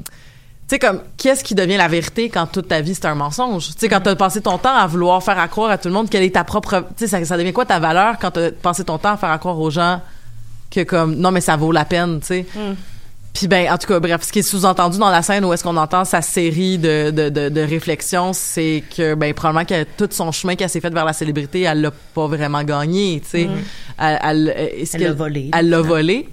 [0.68, 3.68] tu sais, comme, qu'est-ce qui devient la vérité quand toute ta vie c'est un mensonge?
[3.68, 5.94] Tu sais, quand t'as passé ton temps à vouloir faire à croire à tout le
[5.94, 6.84] monde quelle est ta propre.
[6.98, 9.30] Tu sais, ça, ça devient quoi ta valeur quand t'as passé ton temps à faire
[9.30, 10.00] à croire aux gens
[10.70, 12.46] que, comme, non, mais ça vaut la peine, tu sais?
[13.32, 15.62] Puis ben en tout cas bref ce qui est sous-entendu dans la scène où est-ce
[15.62, 20.08] qu'on entend sa série de de de, de réflexions c'est que ben probablement que tout
[20.10, 23.48] son chemin qu'elle s'est fait vers la célébrité elle l'a pas vraiment gagné tu sais?
[23.98, 24.54] Elle elle,
[24.94, 26.28] Elle l'a volé, elle l'a volé?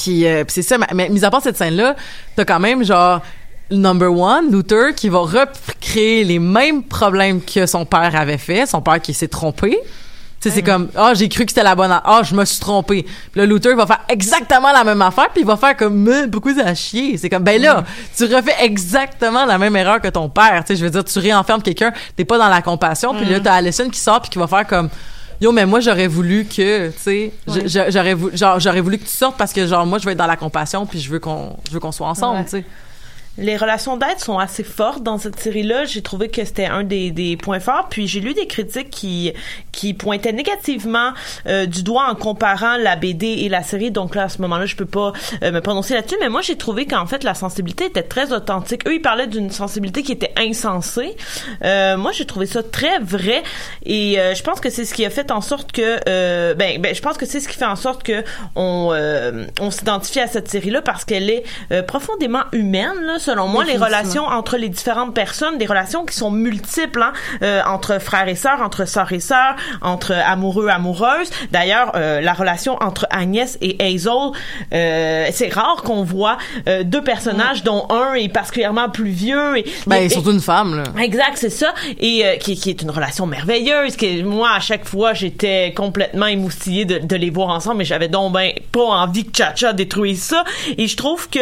[0.00, 1.94] Puis euh, puis c'est ça mais, mais mis à part cette scène là
[2.36, 3.20] t'as quand même genre
[3.70, 8.80] number one Luther qui va recréer les mêmes problèmes que son père avait fait son
[8.80, 9.78] père qui s'est trompé
[10.40, 12.60] tu sais, c'est comme, ah, j'ai cru que c'était la bonne, ah, je me suis
[12.60, 13.02] trompé.
[13.02, 16.08] Puis là, Luther va faire exactement la même affaire, puis il va faire comme,
[16.56, 17.18] ça a chier?
[17.18, 17.84] C'est comme, ben là,
[18.16, 20.64] tu refais exactement la même erreur que ton père.
[20.64, 23.38] Tu sais, je veux dire, tu réenfermes quelqu'un, t'es pas dans la compassion, puis là,
[23.38, 24.88] t'as Allison qui sort, puis qui va faire comme,
[25.40, 29.10] yo, mais moi, j'aurais voulu que, tu sais, j'aurais voulu, genre, j'aurais voulu que tu
[29.10, 31.56] sortes parce que, genre, moi, je veux être dans la compassion, puis je veux qu'on,
[31.68, 32.44] je veux qu'on soit ensemble, Ouais.
[32.44, 32.64] tu sais.
[33.38, 35.84] Les relations d'aide sont assez fortes dans cette série-là.
[35.84, 37.88] J'ai trouvé que c'était un des, des points forts.
[37.88, 39.32] Puis j'ai lu des critiques qui
[39.72, 41.12] qui pointaient négativement
[41.46, 43.90] euh, du doigt en comparant la BD et la série.
[43.90, 45.12] Donc là, à ce moment-là, je peux pas
[45.42, 46.16] euh, me prononcer là-dessus.
[46.20, 48.86] Mais moi, j'ai trouvé qu'en fait, la sensibilité était très authentique.
[48.86, 51.16] Eux, ils parlaient d'une sensibilité qui était insensée.
[51.64, 53.42] Euh, moi, j'ai trouvé ça très vrai.
[53.84, 56.80] Et euh, je pense que c'est ce qui a fait en sorte que, euh, ben,
[56.80, 58.24] ben, je pense que c'est ce qui fait en sorte que
[58.56, 61.44] on euh, on s'identifie à cette série-là parce qu'elle est
[61.86, 63.00] profondément humaine.
[63.04, 67.12] Là, selon moi, les relations entre les différentes personnes, des relations qui sont multiples, hein,
[67.42, 71.30] euh, entre frères et sœurs, entre sœurs et sœurs, entre amoureux amoureuses.
[71.52, 74.30] D'ailleurs, euh, la relation entre Agnès et Hazel,
[74.72, 79.64] euh, c'est rare qu'on voit euh, deux personnages dont un est particulièrement plus vieux et,
[79.86, 80.84] Ben, et- surtout une femme, là.
[81.02, 81.72] Exact, c'est ça.
[81.98, 83.96] Et euh, qui, qui est une relation merveilleuse.
[83.96, 88.08] Que moi, à chaque fois, j'étais complètement émoustillée de, de les voir ensemble, mais j'avais
[88.08, 90.44] donc ben pas envie que Chacha détruise ça.
[90.78, 91.38] Et je trouve que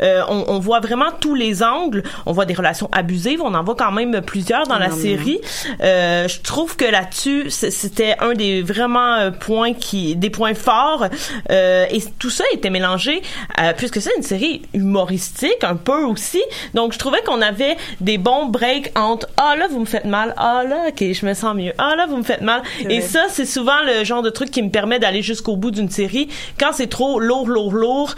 [0.00, 2.02] euh, on, on voit vraiment tous les angles.
[2.26, 3.40] On voit des relations abusives.
[3.42, 5.40] On en voit quand même plusieurs dans la série.
[5.82, 11.06] Euh, je trouve que là-dessus, c'était un des vraiment euh, points qui, des points forts.
[11.50, 13.22] Euh, et tout ça était mélangé,
[13.60, 16.42] euh, puisque c'est une série humoristique un peu aussi.
[16.74, 20.34] Donc je trouvais qu'on avait des bons breaks entre ah là vous me faites mal,
[20.36, 22.62] ah là ok je me sens mieux, ah là vous me faites mal.
[22.80, 23.00] Et vrai.
[23.00, 26.28] ça c'est souvent le genre de truc qui me permet d'aller jusqu'au bout d'une série.
[26.58, 28.14] Quand c'est trop lourd, lourd, lourd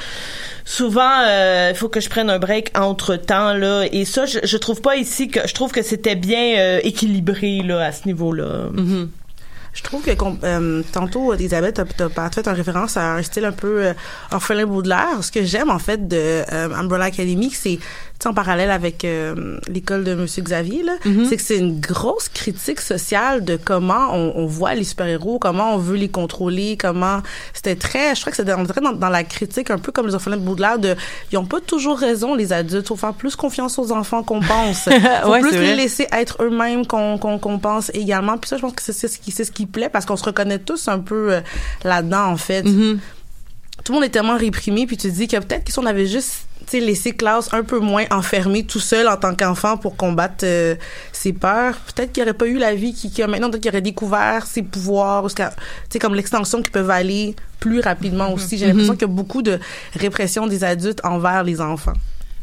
[0.64, 3.85] souvent euh, il faut que je prenne un break entre temps là.
[3.92, 7.62] Et ça je, je trouve pas ici que je trouve que c'était bien euh, équilibré
[7.62, 8.68] là à ce niveau là
[9.75, 10.11] Je trouve que
[10.44, 13.94] euh, tantôt, Elisabeth, t'as, fait en référence à un style un peu euh,
[14.31, 15.22] orphelin Baudelaire.
[15.22, 16.16] Ce que j'aime en fait de
[16.53, 17.79] euh, Umbrella Academy, c'est
[18.22, 20.92] sais, en parallèle avec euh, l'école de Monsieur Xavier, là,
[21.28, 25.74] c'est que c'est une grosse critique sociale de comment on, on voit les super-héros, comment
[25.74, 27.20] on veut les contrôler, comment
[27.52, 30.37] c'était très, je crois que c'était dans, dans la critique un peu comme les orphelins
[30.37, 30.96] de Baudelaire de
[31.30, 34.88] ils ont pas toujours raison les adultes, faut faire plus confiance aux enfants qu'on pense,
[35.22, 38.37] faut Ouais, plus les laisser être eux-mêmes qu'on pense également.
[38.38, 40.16] Puis ça, je pense que c'est c'est ce qui c'est ce qui plaît parce qu'on
[40.16, 41.40] se reconnaît tous un peu euh,
[41.85, 42.62] là-dedans en fait.
[42.62, 42.98] Mm-hmm.
[43.85, 45.87] Tout le monde est tellement réprimé puis tu te dis que peut-être que si on
[45.87, 46.46] avait juste
[46.80, 50.74] laissé Klaus un peu moins enfermé tout seul en tant qu'enfant pour combattre euh,
[51.12, 53.62] ses peurs, peut-être qu'il n'y aurait pas eu la vie qui, qui a maintenant, peut-être
[53.62, 58.58] qu'il aurait découvert ses pouvoirs, sais comme l'extension qui peuvent aller plus rapidement aussi.
[58.58, 59.58] J'ai l'impression qu'il y a beaucoup de
[59.94, 61.94] répression des adultes envers les enfants.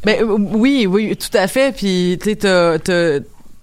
[0.05, 1.75] Ben euh, oui, oui, tout à fait.
[1.75, 2.79] Puis tu sais,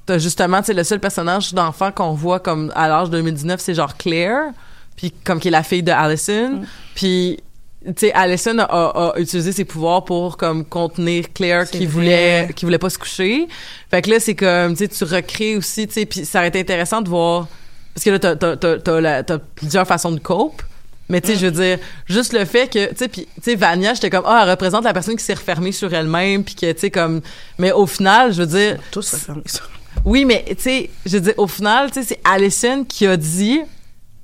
[0.06, 3.96] t'as, justement, tu le seul personnage d'enfant qu'on voit comme à l'âge 2019, c'est genre
[3.96, 4.52] Claire,
[4.96, 6.62] puis comme qui est la fille de Allison.
[6.94, 7.38] Puis
[7.86, 11.86] tu sais, Allison a, a- a utilisé ses pouvoirs pour comme contenir Claire qui vrai.
[11.86, 13.46] voulait qui voulait pas se coucher.
[13.90, 16.48] Fait que là, c'est comme tu sais, tu recrées aussi, tu sais, puis ça aurait
[16.48, 17.48] été intéressant de voir
[17.94, 20.62] parce que là, t'as, t'as, t'as, t'as, la- t'as plusieurs façons de cope.
[21.08, 23.54] Mais tu sais, je veux dire, juste le fait que, tu sais, puis tu sais,
[23.54, 26.72] Vania, j'étais comme, ah, elle représente la personne qui s'est refermée sur elle-même, puis que,
[26.72, 27.20] tu sais, comme,
[27.58, 29.70] mais au final, je veux dire, Tous refermés sur
[30.04, 33.16] oui, mais tu sais, je veux dire, au final, tu sais, c'est Allison qui a
[33.16, 33.60] dit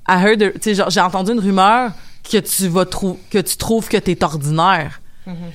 [0.05, 1.91] à her de, tu sais, j'ai entendu une rumeur
[2.29, 4.99] que tu vas trou que tu trouves que t'es ordinaire.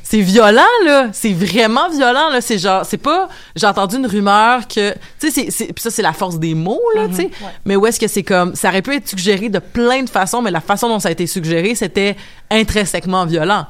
[0.03, 2.41] C'est violent là, c'est vraiment violent là.
[2.41, 3.29] C'est genre, c'est pas.
[3.55, 7.07] J'ai entendu une rumeur que, tu sais, c'est- ça c'est la force des mots là,
[7.09, 7.31] tu sais.
[7.67, 10.41] Mais où est-ce que c'est comme, ça aurait pu être suggéré de plein de façons,
[10.41, 12.17] mais la façon dont ça a été suggéré, c'était
[12.51, 13.67] intrinsèquement violent.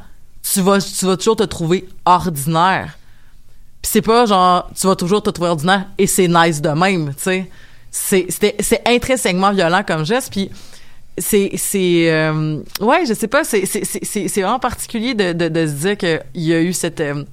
[0.53, 2.97] Tu vas, tu vas toujours te trouver ordinaire.
[3.83, 7.09] Puis c'est pas genre, tu vas toujours te trouver ordinaire et c'est nice de même,
[7.17, 7.51] tu sais.
[7.91, 10.49] C'est, c'était- c'est intrinsèquement violent comme geste, puis
[11.21, 15.49] c'est c'est euh, ouais je sais pas c'est c'est c'est c'est vraiment particulier de, de
[15.49, 17.25] de se dire que il y a eu cette euh,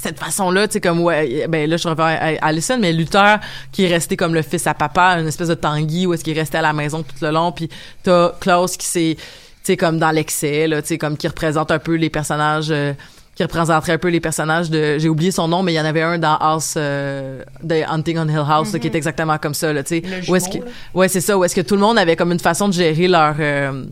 [0.00, 3.38] cette façon-là, tu sais, comme, ouais, ben là, je reviens à Allison, mais Luther,
[3.70, 6.36] qui est resté comme le fils à papa, une espèce de Tanguy, où est-ce qu'il
[6.36, 7.68] est resté à la maison tout le long, puis
[8.02, 9.24] t'as Klaus qui s'est, tu
[9.62, 12.94] sais, comme dans l'excès, là, tu sais, comme qui représente un peu les personnages, euh,
[13.40, 15.86] qui représenterait un peu les personnages de, j'ai oublié son nom, mais il y en
[15.86, 19.54] avait un dans House, euh, de Hunting on Hill House, là, qui est exactement comme
[19.54, 20.02] ça, là, tu sais.
[20.28, 20.64] Où est-ce que, là.
[20.92, 23.08] ouais, c'est ça, où est-ce que tout le monde avait comme une façon de gérer
[23.08, 23.86] leur, euh,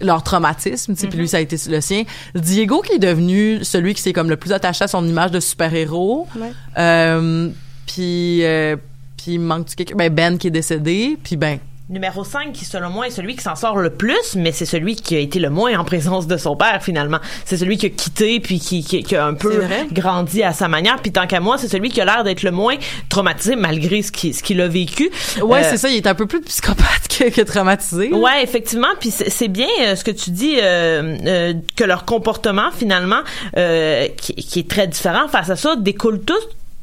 [0.00, 2.02] leur traumatisme, tu sais, puis lui ça a été le sien.
[2.34, 5.38] Diego qui est devenu celui qui s'est comme le plus attaché à son image de
[5.38, 6.26] super-héros.
[6.34, 6.50] Ouais.
[6.76, 7.48] Euh,
[7.86, 8.74] puis euh,
[9.16, 12.90] puis il manque quelqu'un ben Ben qui est décédé, puis ben Numéro 5, qui selon
[12.90, 15.50] moi est celui qui s'en sort le plus, mais c'est celui qui a été le
[15.50, 17.18] moins en présence de son père finalement.
[17.44, 20.66] C'est celui qui a quitté puis qui, qui, qui a un peu grandi à sa
[20.66, 20.96] manière.
[21.00, 22.74] Puis tant qu'à moi, c'est celui qui a l'air d'être le moins
[23.08, 25.12] traumatisé malgré ce qu'il ce qu'il a vécu.
[25.40, 28.08] ouais, Euh, c'est ça, il est un peu plus psychopathe que, que traumatisé.
[28.08, 28.16] là.
[28.16, 28.88] Ouais, effectivement.
[28.98, 33.20] Puis c'est bien euh, ce que tu dis euh, euh, que leur comportement finalement,
[33.56, 36.34] euh, qui, qui est très différent face à ça, découle tous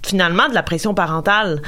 [0.05, 1.61] finalement de la pression parentale.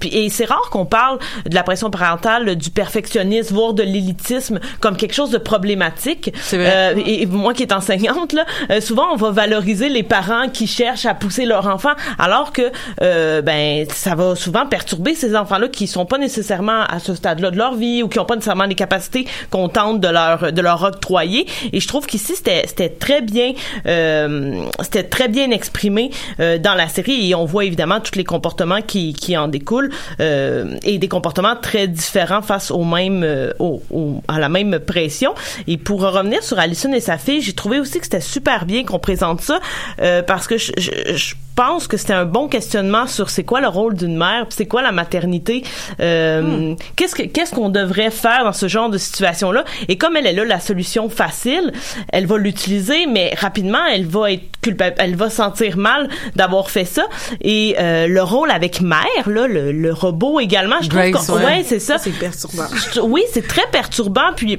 [0.00, 4.58] Puis- Et c'est rare qu'on parle de la pression parentale, du perfectionnisme, voire de l'élitisme
[4.80, 6.32] comme quelque chose de problématique.
[6.66, 10.48] Euh, et, et moi qui est enseignante, là, euh, souvent on va valoriser les parents
[10.48, 12.62] qui cherchent à pousser leur enfant, alors que
[13.02, 17.50] euh, ben ça va souvent perturber ces enfants-là qui sont pas nécessairement à ce stade-là
[17.50, 20.60] de leur vie ou qui ont pas nécessairement les capacités qu'on tente de leur de
[20.62, 21.46] leur octroyer.
[21.72, 23.52] Et je trouve qu'ici c'était c'était très bien
[23.86, 28.24] euh, c'était très bien exprimé euh, dans la série et on voit évidemment tous les
[28.24, 29.90] comportements qui qui en découlent
[30.20, 33.82] euh, et des comportements très différents face au même euh, au,
[34.28, 35.34] à la même pression.
[35.66, 38.84] Et pour revenir sur Alison et sa fille, j'ai trouvé aussi que c'était super bien
[38.84, 39.60] qu'on présente ça
[40.00, 43.94] euh, parce que je pense que c'était un bon questionnement sur c'est quoi le rôle
[43.94, 45.64] d'une mère, puis c'est quoi la maternité,
[46.00, 49.64] euh, qu'est-ce que qu'est-ce qu'on devrait faire dans ce genre de situation là.
[49.88, 51.72] Et comme elle est là la solution facile,
[52.12, 56.84] elle va l'utiliser, mais rapidement elle va être culpable, elle va sentir mal d'avoir fait
[56.84, 57.06] ça.
[57.40, 61.32] Et euh, le rôle avec mère là, le, le robot également, je trouve Grace, que-
[61.32, 61.44] ouais.
[61.44, 61.98] ouais, c'est ça.
[61.98, 62.66] C'est perturbant.
[62.94, 64.32] Je- oui, c'est très perturbant.
[64.36, 64.58] Puis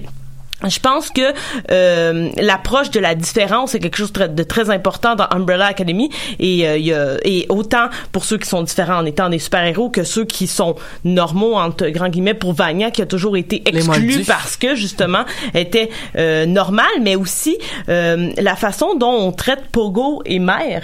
[0.68, 1.22] je pense que
[1.72, 6.10] euh, l'approche de la différence est quelque chose de très, important dans Umbrella Academy.
[6.40, 9.40] Et euh, il y a, et autant pour ceux qui sont différents en étant des
[9.40, 13.38] super héros que ceux qui sont normaux entre grands guillemets pour Vanya qui a toujours
[13.38, 19.32] été exclu parce que justement était euh, normal mais aussi euh, la façon dont on
[19.32, 20.84] traite Pogo et Mère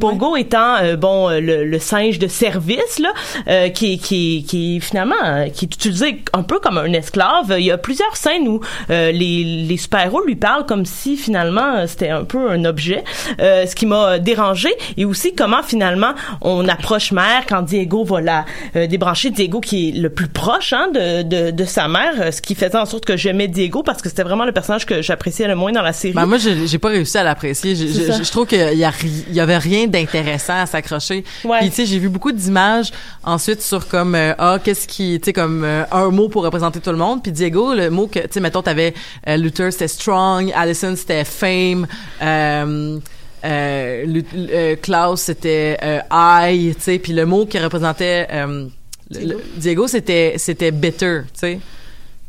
[0.00, 3.10] Pogo étant euh, bon euh, le, le singe de service là
[3.48, 7.64] euh, qui qui qui finalement euh, qui est utilisé un peu comme un esclave il
[7.66, 12.08] y a plusieurs scènes où euh, les les super-héros lui parlent comme si finalement c'était
[12.10, 13.04] un peu un objet
[13.40, 18.20] euh, ce qui m'a dérangé et aussi comment finalement on approche mère quand Diego va
[18.20, 18.44] la
[18.76, 22.40] euh, débrancher Diego qui est le plus proche hein, de, de de sa mère ce
[22.40, 25.46] qui faisait en sorte que j'aimais Diego parce que c'était vraiment le personnage que j'appréciais
[25.48, 27.74] le moins dans la série Ben, moi, j'ai pas réussi à l'apprécier.
[27.76, 28.18] Je, ça.
[28.18, 28.92] je- je trouve qu'il y, a
[29.28, 31.24] il y avait rien d'intéressant à s'accrocher.
[31.44, 31.60] Ouais.
[31.60, 32.92] Puis, tu sais, j'ai vu beaucoup d'images
[33.24, 36.80] ensuite sur comme, euh, ah, qu'est-ce qui, tu sais, comme euh, un mot pour représenter
[36.80, 37.22] tout le monde.
[37.22, 38.94] Puis Diego, le mot que, tu sais, mettons, t'avais
[39.28, 41.86] euh, Luther, c'était strong, Allison, c'était fame,
[44.82, 45.78] Klaus, c'était
[46.10, 48.28] I, tu sais, puis le mot qui représentait
[49.56, 51.60] Diego, c'était c'était bitter, tu sais.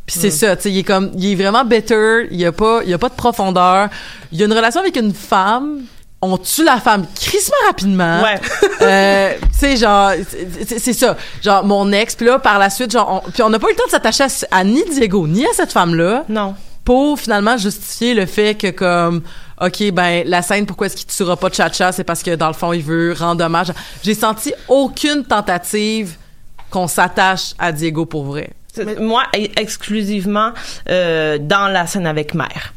[0.05, 2.51] Puis c'est ça, tu sais, il est comme, il est vraiment bitter, il y a
[2.51, 3.89] pas, il y a pas de profondeur.
[4.33, 5.83] Il y a une relation avec une femme,
[6.23, 8.21] on tue la femme crissement rapidement.
[8.23, 8.39] Ouais.
[8.81, 10.11] Euh, tu sais, genre,
[10.65, 11.15] c'est ça.
[11.41, 13.71] Genre, mon ex, puis là, par la suite, genre, on, puis on n'a pas eu
[13.71, 17.55] le temps de s'attacher à, à ni Diego, ni à cette femme-là non pour finalement
[17.57, 19.21] justifier le fait que comme
[19.61, 22.53] OK ben la scène pourquoi est-ce qu'il tuera pas Chacha c'est parce que dans le
[22.53, 23.71] fond il veut rendre hommage.
[24.03, 26.17] J'ai senti aucune tentative
[26.69, 28.49] qu'on s'attache à Diego pour vrai.
[28.99, 30.51] Moi, e- exclusivement
[30.89, 32.73] euh, dans la scène avec mère.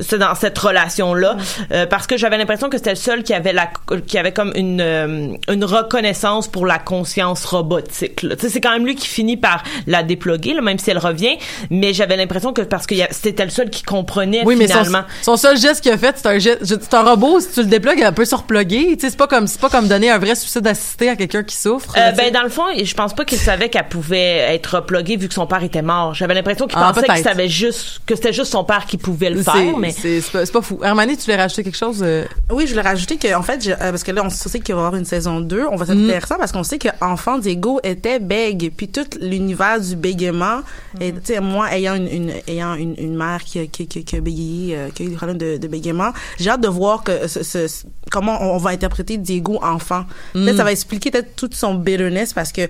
[0.00, 1.36] C'est dans cette relation-là.
[1.72, 3.68] Euh, parce que j'avais l'impression que c'était le seul qui avait la,
[4.06, 8.22] qui avait comme une, euh, une reconnaissance pour la conscience robotique.
[8.22, 8.34] là.
[8.38, 11.36] C'est quand même lui qui finit par la déploguer, là, même si elle revient.
[11.70, 15.04] Mais j'avais l'impression que parce que c'était le seul qui comprenait Oui, mais son, finalement.
[15.22, 17.66] son seul geste qu'il a fait, c'est un geste, c'est un robot, si tu le
[17.66, 20.66] déplugues, il peut se sais, c'est pas comme, c'est pas comme donner un vrai suicide
[20.66, 21.92] assisté à quelqu'un qui souffre.
[21.96, 25.16] Euh, là, ben dans le fond, je pense pas qu'il savait qu'elle pouvait être repluguée
[25.16, 26.14] vu que son père était mort.
[26.14, 29.30] J'avais l'impression qu'il Ah, pensait qu'il savait juste que c'était juste son père qui pouvait
[29.30, 30.78] le C'est- faire, mais c'est, c'est pas, c'est pas fou.
[30.82, 32.00] Hermanie, tu voulais rajouter quelque chose?
[32.02, 32.24] euh?
[32.50, 34.74] Oui, je voulais rajouter que en fait, je- euh, parce que là, on sait qu'il
[34.74, 35.64] va y avoir une saison 2.
[35.70, 35.88] On va Mm.
[35.88, 40.58] s'intéresser parce qu'on sait que enfant Diego était bègue, puis tout l'univers du bégaiement.
[40.94, 41.02] Mm.
[41.02, 44.04] Et tu sais, moi, ayant une, une ayant une, une mère qui a, qui, qui,
[44.04, 46.68] qui a bégayé, euh, qui a eu des problèmes de, de bégaiement, j'ai hâte de
[46.68, 50.04] voir que ce, ce- ce- comment on, on va interpréter Diego enfant.
[50.34, 50.44] Mm.
[50.44, 52.62] Peut-être ça va expliquer peut-être toute son bitterness parce que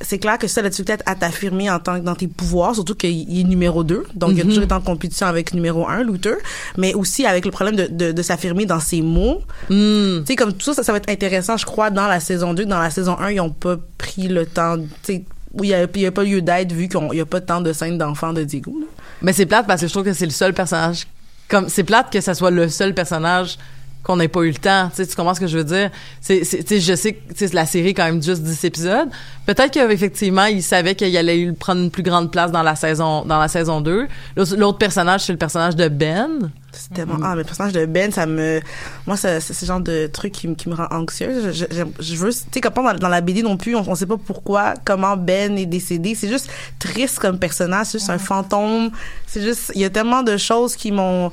[0.00, 2.74] c'est clair que ça, là, tu peut-être à t'affirmer en tant que dans tes pouvoirs,
[2.74, 4.04] surtout qu'il est numéro 2.
[4.14, 4.48] Donc, il a Mhm.
[4.50, 6.36] toujours été en compétition avec numéro 1, Luther,
[6.76, 9.40] mais aussi avec le problème de, de, de s'affirmer dans ses mots.
[9.70, 10.20] Hmm.
[10.20, 12.54] Tu sais, comme tout ça, ça, ça va être intéressant, je crois, dans la saison
[12.54, 12.64] 2.
[12.66, 15.74] Dans la saison 1, ils ont pas pris le temps, tu sais, où il y
[15.74, 18.76] a, pas lieu d'être vu qu'il y a pas tant de scènes d'enfants de Diego.
[18.80, 18.86] là.
[19.22, 21.06] Mais c'est plate parce que je trouve que c'est le seul personnage.
[21.48, 23.56] Comme c'est plate que ça soit le seul personnage
[24.02, 24.88] qu'on n'ait pas eu le temps.
[24.90, 25.90] Tu sais, tu comprends ce que je veux dire?
[26.20, 28.42] C'est, c'est- tu sais, je sais que tu sais, la série est quand même juste
[28.42, 29.08] 10 épisodes.
[29.46, 33.38] Peut-être qu'effectivement, il savait qu'il allait prendre une plus grande place dans la saison dans
[33.38, 34.06] la saison 2.
[34.36, 36.50] L'autre, l'autre personnage, c'est le personnage de Ben.
[36.70, 38.60] C'est tellement, ah, mais le personnage de Ben, ça me,
[39.06, 41.52] moi, ça- c'est ce genre de truc qui, me- qui me rend anxieuse.
[41.52, 44.06] Je, je, je veux, tu sais, comme dans la BD non plus, on, on sait
[44.06, 46.14] pas pourquoi, comment Ben est décédé.
[46.14, 48.90] C'est juste triste comme personnage, c'est juste un fantôme.
[49.26, 51.32] C'est juste, il y a tellement de choses qui m'ont,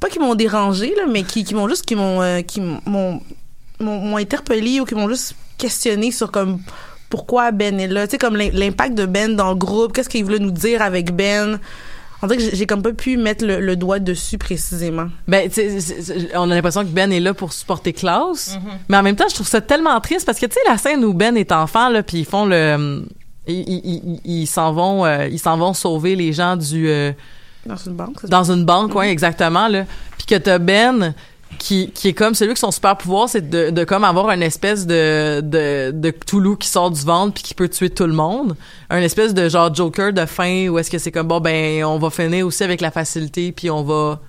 [0.00, 3.20] pas qui m'ont dérangé, là, mais qui, qui m'ont juste, qui m'ont, euh, qui m'ont,
[3.78, 6.58] m'ont, interpellé ou qui m'ont juste questionné sur comme,
[7.10, 8.06] pourquoi Ben est là.
[8.06, 10.80] Tu sais, comme l'im- l'impact de Ben dans le groupe, qu'est-ce qu'il voulait nous dire
[10.82, 11.58] avec Ben?
[12.22, 15.08] On dirait que j'ai- comme pas pu mettre le, le doigt dessus précisément.
[15.26, 18.58] Ben, tu sais, c'est- c'est- on a l'impression que Ben est là pour supporter Klaus,
[18.88, 21.04] mais en même temps, je trouve ça tellement triste parce que tu sais la scène
[21.04, 23.06] où Ben est enfant là, puis ils font le,
[23.48, 27.12] ils ils- ils- ils s'en vont, euh, ils s'en vont sauver les gens du euh,
[27.66, 29.84] Dans une banque, c'est dans une banque, ouais, exactement là,
[30.16, 31.14] puis que t'as Ben
[31.58, 34.42] qui, qui est comme celui que son super pouvoir c'est de, de comme avoir une
[34.42, 38.12] espèce de de de Cthulhu qui sort du ventre puis qui peut tuer tout le
[38.12, 38.56] monde.
[38.88, 41.98] Un espèce de genre Joker de fin où est-ce que c'est comme bon ben on
[41.98, 44.20] va finir aussi avec la facilité puis on va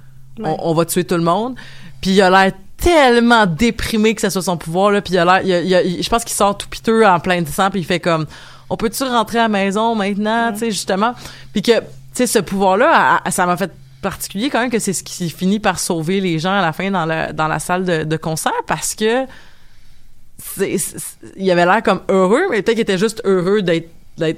[0.44, 1.56] on, on va tuer tout le monde.
[2.02, 5.26] Puis il a l'air tellement déprimé que ça soit son pouvoir là puis il a
[5.26, 7.48] l'air il a- il a- il- je pense qu'il sort tout piteux en plein de
[7.48, 8.26] sang puis il fait comme
[8.72, 11.14] on peut-tu rentrer à la maison maintenant tu sais justement?
[11.54, 11.74] Puis que
[12.14, 15.60] sais ce pouvoir là ça m'a fait particulier quand même que c'est ce qui finit
[15.60, 18.52] par sauver les gens à la fin dans la dans la salle de, de concert
[18.68, 19.26] parce que
[20.38, 21.00] c'est c'est-
[21.38, 23.90] il avait l'air comme heureux mais peut-être qu'il était juste heureux d'être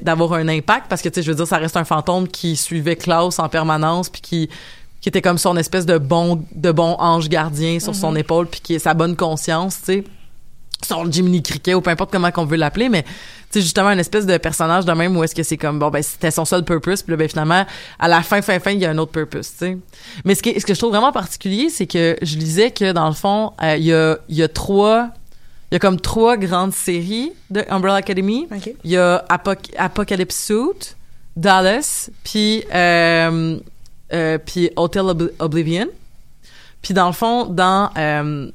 [0.01, 2.55] d'avoir un impact parce que tu sais je veux dire ça reste un fantôme qui
[2.55, 4.49] suivait Klaus en permanence puis qui
[5.01, 8.61] qui était comme son espèce de bon de bon ange gardien sur son épaule puis
[8.61, 10.03] qui est sa bonne conscience tu sais
[10.85, 13.03] son Jiminy Cricket ou peu importe comment qu'on veut l'appeler mais
[13.49, 16.01] sais justement une espèce de personnage de même où est-ce que c'est comme bon ben
[16.01, 17.65] c'était son seul purpose puis là, ben finalement
[17.99, 19.77] à la fin fin fin il y a un autre purpose tu sais.
[20.25, 23.07] Mais ce qui ce que je trouve vraiment particulier c'est que je lisais que dans
[23.07, 25.09] le fond euh, il y a il y a trois
[25.71, 28.47] il y a comme trois grandes séries de Umbrella Academy.
[28.83, 30.95] Il y a Apoc- Apocalypse Suit
[31.35, 33.57] Dallas puis euh,
[34.13, 35.87] euh, puis Hotel Ob- Oblivion.
[36.83, 38.51] Puis dans le fond dans euh,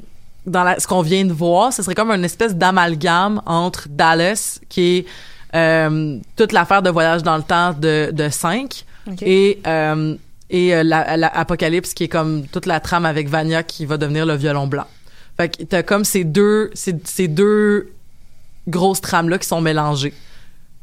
[0.49, 4.59] dans la- ce qu'on vient de voir, ce serait comme une espèce d'amalgame entre Dallas,
[4.69, 5.07] qui est
[5.55, 9.23] euh, toute l'affaire de voyage dans le temps de, de 5, OK.
[9.23, 10.15] et, euh,
[10.51, 13.97] et euh, la, la- Apocalypse, qui est comme toute la trame avec Vania qui va
[13.97, 14.85] devenir le violon blanc.
[15.39, 17.91] Fait que t'as comme ces deux, ces, ces deux
[18.67, 20.13] grosses trames-là qui sont mélangées.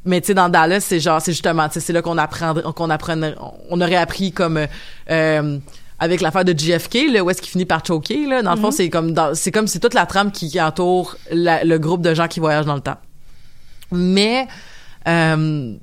[0.05, 3.36] Mais tu sais, dans Dallas, c'est genre, c'est justement, c'est là qu'on apprendrait, qu'on apprenait,
[3.70, 4.68] on aurait appris comme euh,
[5.09, 5.57] euh,
[6.00, 8.41] avec l'affaire de JFK, là, où est-ce qu'il finit par choquer, là.
[8.41, 11.78] Dans le fond, c'est comme, c'est comme c'est toute la trame qui, entoure la- le
[11.80, 12.98] groupe de gens qui voyagent dans le temps.
[13.91, 14.48] Mais
[15.08, 15.74] euh,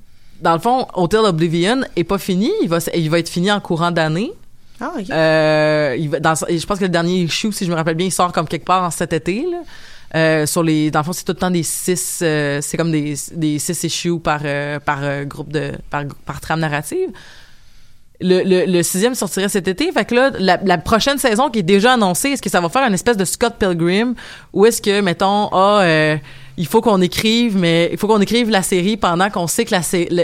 [0.41, 2.51] dans le fond, Hotel Oblivion est pas fini.
[2.61, 4.31] Il va, il va être fini en courant d'année.
[4.81, 5.09] Ah, OK.
[5.09, 8.07] Euh, il va, dans, je pense que le dernier issue, si je me rappelle bien,
[8.07, 9.45] il sort comme quelque part en cet été.
[9.49, 9.61] Là.
[10.15, 12.91] Euh, sur les, dans le fond, c'est tout le temps des six, euh, c'est comme
[12.91, 17.09] des, des six issues par euh, par euh, groupe de par par trame narrative.
[18.23, 19.91] Le, le, le sixième sortirait cet été.
[19.91, 22.69] Fait que là, la, la prochaine saison qui est déjà annoncée, est-ce que ça va
[22.69, 24.15] faire une espèce de Scott Pilgrim
[24.53, 26.17] ou est-ce que, mettons, ah, euh,
[26.57, 29.75] il faut qu'on écrive, mais il faut qu'on écrive la série pendant qu'on sait que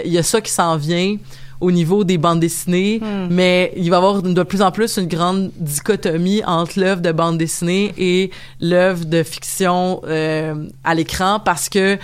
[0.06, 1.16] il y a ça qui s'en vient
[1.60, 5.08] au niveau des bandes dessinées, mais il va y avoir de plus en plus une
[5.08, 8.30] grande dichotomie entre l'œuvre de bande dessinée et
[8.62, 12.00] l'œuvre de fiction euh, à l'écran parce que, tu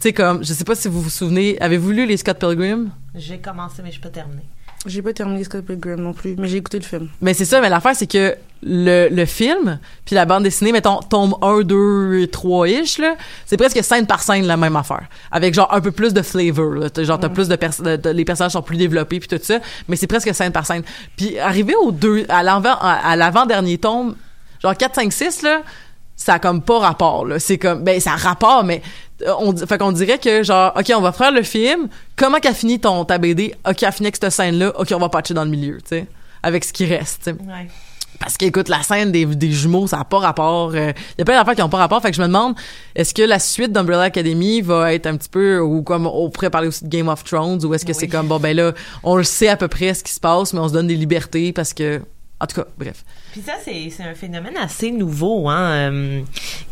[0.00, 2.90] sais, comme, je sais pas si vous vous souvenez, avez-vous lu les Scott Pilgrim?
[3.14, 4.42] J'ai commencé, mais je peux terminer.
[4.86, 7.08] J'ai pas terminé Scott Pilgrim non plus, mais j'ai écouté le film.
[7.20, 11.00] Mais c'est ça, mais l'affaire, c'est que le, le film, puis la bande dessinée, mettons,
[11.00, 15.02] tombe 1, 2, 3-ish, là, c'est presque scène par scène la même affaire.
[15.32, 16.90] Avec genre un peu plus de flavor, là.
[16.90, 19.38] T'as- Genre, t'as plus de, pers- de- de- les personnages sont plus développés, puis tout
[19.42, 19.58] ça,
[19.88, 20.82] mais c'est presque scène par scène.
[21.16, 24.14] Puis arrivé au deux, à l'avant, à, à l'avant-dernier tome,
[24.62, 25.62] genre 4, 5, 6, là,
[26.16, 27.38] ça a comme pas rapport, là.
[27.40, 28.80] C'est comme, ben, ça a rapport, mais
[29.38, 32.54] on, dit- fait qu'on dirait que genre, OK, on va faire le film, comment qu'a
[32.54, 33.54] fini ton, ta BD?
[33.68, 36.06] OK, a fini avec cette scène-là, OK, on va patcher dans le milieu, tu sais,
[36.42, 37.36] avec ce qui reste, tu sais.
[37.40, 37.68] Ouais.
[38.20, 40.74] Parce qu'écoute, la scène des, des jumeaux, ça n'a pas rapport.
[40.74, 40.80] Il
[41.18, 42.02] y a plein d'affaires qui n'ont pas rapport.
[42.02, 42.56] Fait que je me demande,
[42.96, 46.50] est-ce que la suite d'Umbrella Academy va être un petit peu, ou comme on pourrait
[46.50, 48.72] parler aussi de Game of Thrones, ou est-ce que c'est comme, bon, ben là,
[49.04, 50.96] on le sait à peu près ce qui se passe, mais on se donne des
[50.96, 52.00] libertés parce que.
[52.40, 53.04] En tout cas, bref.
[53.32, 56.20] Puis ça, c'est, c'est un phénomène assez nouveau, hein, euh,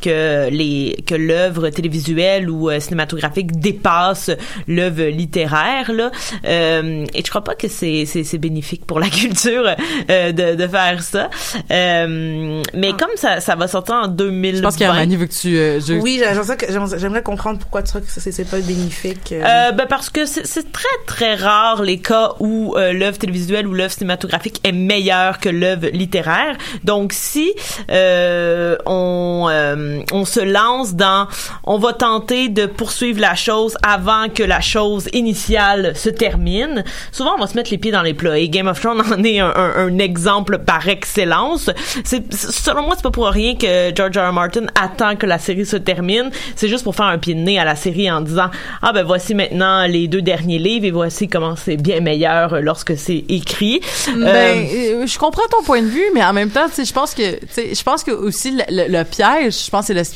[0.00, 4.30] que les que l'œuvre télévisuelle ou euh, cinématographique dépasse
[4.66, 6.10] l'œuvre littéraire, là.
[6.44, 9.66] Euh, et je crois pas que c'est, c'est, c'est bénéfique pour la culture
[10.10, 11.30] euh, de, de faire ça.
[11.70, 14.56] Euh, mais comme ça, ça va sortir en 2020.
[14.58, 15.56] Je pense qu'Armani veut que tu.
[15.58, 18.44] euh, je- Oui, j'aimerais ça que- j'aimerais j'aimerais comprendre pourquoi tu crois que c'est c'est
[18.50, 19.32] pas bénéfique.
[19.32, 19.42] euh.
[19.44, 23.66] Euh, ben parce que c'est c'est très très rare les cas où euh, l'œuvre télévisuelle
[23.66, 26.45] ou l'œuvre cinématographique est meilleure que l'œuvre littéraire.
[26.84, 27.52] Donc si
[27.90, 31.26] euh, on euh, on se lance dans
[31.64, 37.34] on va tenter de poursuivre la chose avant que la chose initiale se termine, souvent
[37.36, 38.38] on va se mettre les pieds dans les plats.
[38.38, 41.70] Et Game of Thrones en est un, un- un exemple par excellence.
[42.04, 44.30] C'est selon moi c'est pas pour rien que George R.
[44.30, 44.32] R.
[44.32, 46.30] Martin attend que la série se termine.
[46.54, 48.50] C'est juste pour faire un pied de nez à la série en disant
[48.82, 52.96] ah ben voici maintenant les deux derniers livres et voici comment c'est bien meilleur lorsque
[52.96, 53.80] c'est écrit.
[54.08, 57.14] Ben, Euh, euh, je comprends ton point de vue, mais en même temps, je pense
[57.14, 59.68] que, tu aussi le, piège,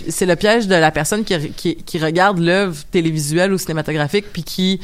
[0.09, 4.81] c'est le, piège de la personne qui regarde l'œuvre télévisuelle ou cinématographique puis qui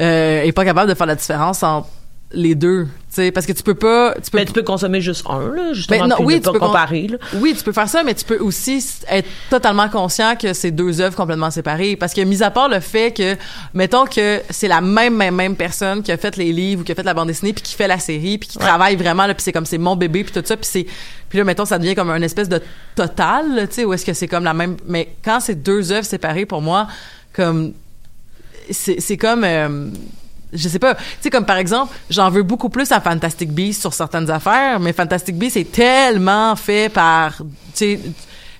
[0.00, 1.88] euh, est pas capable de faire la différence entre
[2.32, 5.00] les deux, tu sais, parce que tu peux pas, tu peux ben, tu peux consommer
[5.00, 7.06] juste un là, justement, Ben, non, oui, tu peux comparer.
[7.06, 7.18] là.
[7.34, 11.00] Oui, tu peux faire ça, mais tu peux aussi être totalement conscient que c'est deux
[11.00, 11.94] œuvres complètement séparées.
[11.94, 13.36] Parce que, mis à part le fait que,
[13.74, 16.90] mettons que c'est la même, même, même personne qui a fait les livres ou qui
[16.92, 19.34] a fait la bande dessinée puis qui fait la série puis qui travaille vraiment, là,
[19.34, 20.86] puis c'est comme c'est mon bébé puis tout ça, puis c'est,
[21.28, 22.60] puis là, mettons, ça devient comme une espèce de
[22.96, 26.04] total, tu sais, où est-ce que c'est comme la même, mais quand c'est deux œuvres
[26.06, 26.88] séparées, pour moi,
[27.32, 27.72] comme,
[28.70, 29.88] c'est c'est comme, euh,
[30.56, 33.80] je sais pas, tu sais comme par exemple, j'en veux beaucoup plus à Fantastic Beasts
[33.80, 37.44] sur certaines affaires, mais Fantastic Beasts est tellement fait par, tu
[37.74, 38.00] sais,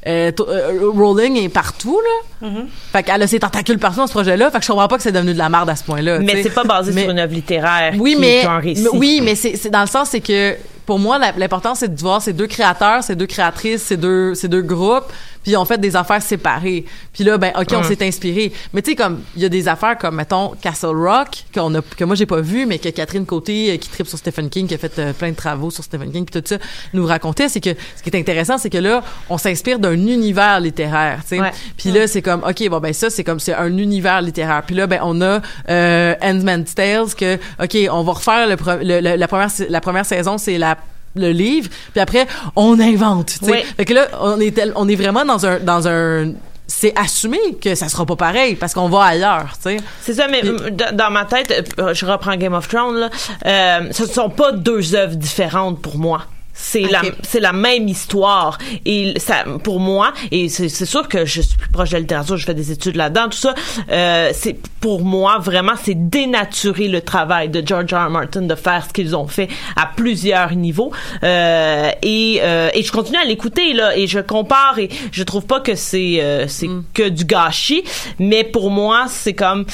[0.06, 1.98] euh, euh, Rowling est partout
[2.40, 2.48] là.
[2.92, 5.02] Fait qu'elle a ses tentacules partout dans ce projet-là, fait que je comprends pas que
[5.02, 6.20] c'est devenu de la merde à ce point-là.
[6.20, 8.82] Mais c'est pas basé Mais- sur une œuvre littéraire oui, qui mais, est un récit.
[8.84, 12.00] mais- oui, mais c'est c'est dans le sens c'est que pour moi l'important c'est de
[12.00, 15.12] voir ces deux créateurs, ces deux créatrices, ces deux ces deux groupes,
[15.46, 16.84] puis ont fait des affaires séparées.
[17.12, 18.52] Puis là ben OK, on s'est inspiré.
[18.72, 21.80] Mais tu sais comme il y a des affaires comme mettons Castle Rock qu'on a
[21.82, 24.66] que moi j'ai pas vu mais que Catherine Côté euh, qui tripe sur Stephen King
[24.66, 26.56] qui a fait euh, plein de travaux sur Stephen King puis tout ça
[26.94, 30.58] nous racontait c'est que ce qui est intéressant c'est que là on s'inspire d'un univers
[30.58, 31.40] littéraire, tu sais.
[31.40, 31.52] Ouais.
[31.76, 34.64] Puis là c'est comme OK, bon ben ça c'est comme c'est un univers littéraire.
[34.66, 35.40] Puis là ben on a
[35.70, 40.06] euh, Handmaid's Tales que OK, on va refaire le, le- le- la première la première
[40.06, 40.76] saison c'est la
[41.20, 43.34] le livre, puis après on invente.
[43.42, 43.58] Oui.
[43.76, 46.32] Fait que là on est tel- on est vraiment dans un dans un
[46.68, 49.76] c'est assumé que ça sera pas pareil parce qu'on va ailleurs, tu sais.
[50.00, 52.96] C'est ça, mais Puis- euh, dans dans ma tête, euh, je reprends Game of Thrones,
[52.96, 53.08] là,
[53.46, 56.22] euh, ce ne sont pas deux œuvres différentes pour moi.
[56.58, 61.42] C'est la c'est la même histoire et ça pour moi et c'est sûr que je
[61.42, 63.54] suis plus proche de la littérature je fais des études là-dedans tout ça
[63.90, 68.06] euh, c'est pour moi vraiment c'est dénaturer le travail de George R.
[68.06, 68.10] R.
[68.10, 70.92] Martin de faire ce qu'ils ont fait à plusieurs niveaux
[71.22, 75.44] euh, et euh, et je continue à l'écouter là et je compare et je trouve
[75.44, 77.84] pas que c'est euh, c'est que du gâchis
[78.18, 79.66] mais pour moi c'est comme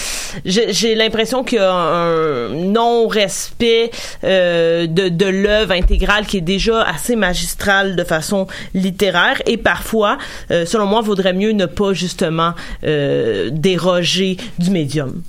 [0.45, 3.93] j'ai j'ai l'impression qu'il y a un non respect
[4.25, 10.19] euh, de de l'œuvre intégrale qui est déjà assez magistrale de façon littéraire et parfois
[10.51, 12.55] euh, selon moi vaudrait mieux ne pas justement
[12.85, 15.23] euh, déroger du médium.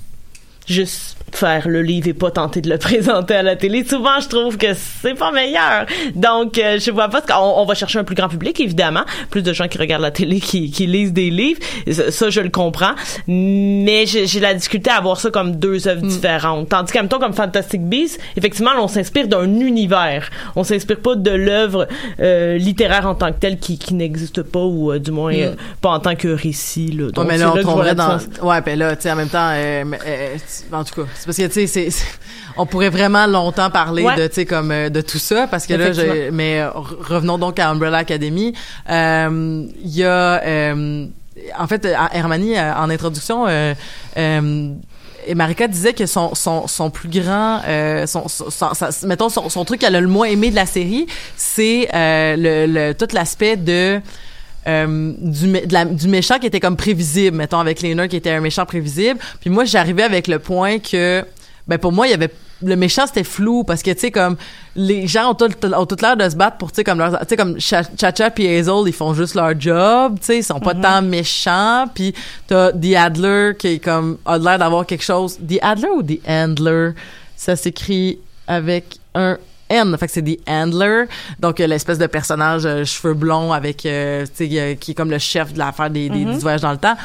[0.66, 3.84] Juste faire le livre et pas tenter de le présenter à la télé.
[3.84, 5.86] Souvent, je trouve que c'est pas meilleur.
[6.14, 9.04] Donc, euh, je vois pas ce qu'on on va chercher un plus grand public, évidemment.
[9.30, 11.60] Plus de gens qui regardent la télé, qui, qui lisent des livres.
[11.90, 12.94] Ça, ça, je le comprends.
[13.26, 16.68] Mais j'ai la difficulté à voir ça comme deux œuvres différentes.
[16.68, 20.30] Tandis temps, comme Fantastic Beasts, effectivement, là, on s'inspire d'un univers.
[20.56, 21.88] On s'inspire pas de l'œuvre
[22.20, 25.54] euh, littéraire en tant que telle qui, qui n'existe pas ou euh, du moins euh,
[25.80, 26.90] pas en tant que récit.
[26.92, 27.10] Là.
[27.10, 28.18] Donc, Ouais, mais là, on vois tomberait dans.
[28.42, 30.36] Ouais, ben là, tu sais, en même temps, euh, euh,
[30.72, 31.88] en tout cas, c'est parce que, tu sais,
[32.56, 34.16] on pourrait vraiment longtemps parler Ouais.
[34.16, 37.02] de, tu sais, comme, euh, de tout ça, parce que là, j'ai- mais euh, re-
[37.14, 38.54] revenons donc à Umbrella Academy.
[38.90, 41.06] Euh, Il y a, euh,
[41.58, 43.74] en fait, à Hermanie, en introduction, euh,
[44.16, 44.68] euh,
[45.26, 49.48] et Marika disait que son son, son plus grand euh, son, son, son- mettons son,
[49.48, 53.08] son truc qu'elle a le moins aimé de la série c'est euh, le, le tout
[53.14, 54.00] l'aspect de
[54.66, 58.16] euh, du, mé- de la- du méchant qui était comme prévisible mettons avec Lena qui
[58.16, 59.18] était un méchant prévisible.
[59.40, 61.24] Puis moi j'arrivais avec le point que
[61.68, 62.30] ben pour moi il y avait
[62.62, 64.36] le méchant c'était flou parce que tu sais comme
[64.76, 67.16] les gens ont tout, ont toute l'air de se battre pour tu sais comme tu
[67.28, 70.60] sais comme Cha- Chacha puis Hazel ils font juste leur job tu sais ils sont
[70.60, 71.86] pas tant méchants.
[71.94, 72.14] Puis
[72.46, 75.36] t'as The Adler qui est comme a l'air d'avoir quelque chose.
[75.46, 76.90] The Adler ou The Handler?
[77.36, 79.36] Ça s'écrit avec un
[79.68, 81.04] N, fait que c'est The Handler,
[81.40, 84.94] donc euh, l'espèce de personnage euh, cheveux blonds avec, euh, tu sais, euh, qui est
[84.94, 86.96] comme le chef de l'affaire des, des, du voyage dans le temps.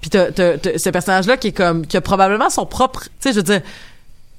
[0.00, 3.36] Puis t'as, ce personnage-là qui est comme, qui a probablement son propre, tu sais, je
[3.36, 3.60] veux dire,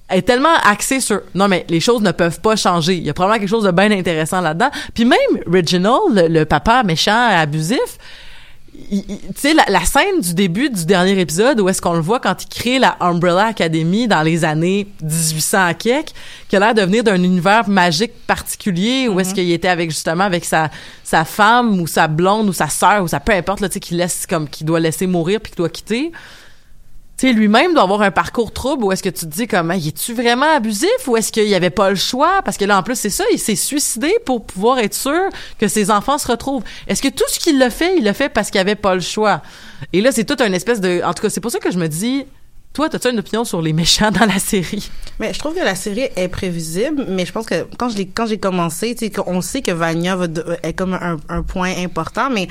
[0.09, 2.95] est tellement axé sur non mais les choses ne peuvent pas changer.
[2.95, 4.69] Il y a probablement quelque chose de bien intéressant là-dedans.
[4.93, 7.97] Puis même Reginald, le, le papa méchant abusif,
[8.73, 12.19] tu sais la, la scène du début du dernier épisode où est-ce qu'on le voit
[12.19, 16.11] quand il crée la Umbrella Academy dans les années 1800 à quelques,
[16.49, 20.23] qui a l'air de venir d'un univers magique particulier où est-ce qu'il était avec justement
[20.23, 20.71] avec sa
[21.03, 23.79] sa femme ou sa blonde ou sa sœur ou sa peu importe là tu sais
[23.79, 26.11] qui laisse comme qui doit laisser mourir puis qui doit quitter
[27.15, 29.71] tu sais, lui-même doit avoir un parcours trouble où est-ce que tu te dis comme,
[29.75, 32.41] il est-tu vraiment abusif ou est-ce qu'il avait pas le choix?
[32.43, 35.67] Parce que là, en plus, c'est ça, il s'est suicidé pour pouvoir être sûr que
[35.67, 36.63] ses enfants se retrouvent.
[36.87, 39.01] Est-ce que tout ce qu'il a fait, il l'a fait parce qu'il avait pas le
[39.01, 39.41] choix?
[39.93, 41.77] Et là, c'est tout un espèce de, en tout cas, c'est pour ça que je
[41.77, 42.25] me dis,
[42.73, 44.89] toi, t'as-tu une opinion sur les méchants dans la série?
[45.19, 48.07] Mais je trouve que la série est prévisible, mais je pense que quand je l'ai
[48.07, 50.97] quand j'ai commencé, tu qu'on sait que Vania va de- est comme
[51.29, 52.47] un point important, mais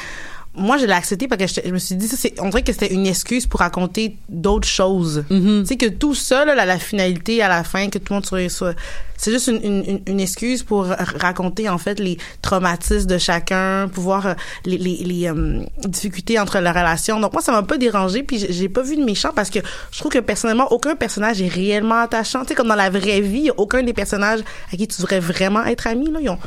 [0.55, 2.73] moi je l'ai accepté parce que je, je me suis dit ça on dirait que
[2.73, 5.25] c'était une excuse pour raconter d'autres choses.
[5.29, 8.17] Tu sais que tout ça là, la, la finalité à la fin que tout le
[8.17, 8.75] monde soit,
[9.17, 13.89] c'est juste une, une, une- une excuse pour raconter en fait les traumatismes de chacun,
[13.89, 14.35] pouvoir euh,
[14.67, 17.19] les les, les euh, difficultés entre la relation.
[17.21, 19.99] Donc moi ça m'a pas dérangé puis j'ai- pas vu de méchant parce que je
[20.01, 22.43] trouve que personnellement aucun personnage est réellement attachant.
[22.43, 24.41] Tu sais comme dans la vraie vie, aucun des personnages
[24.73, 26.39] à qui tu devrais vraiment être ami là, ils ont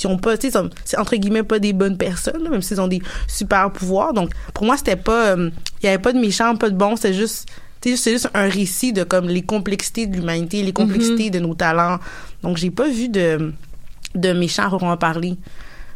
[0.00, 2.80] ils ont pas, tu sais, c'est entre guillemets pas des bonnes personnes, là, même s'ils
[2.80, 4.12] ont des super pouvoirs.
[4.12, 5.50] Donc, pour moi, c'était pas, euh,
[5.82, 7.48] il y avait pas de méchants, pas de bons, c'était juste,
[7.82, 11.98] c'est juste un récit de comme les complexités de l'humanité, les complexités de nos talents.
[12.42, 13.52] Donc, j'ai pas vu de,
[14.14, 15.36] de méchants pour en parler.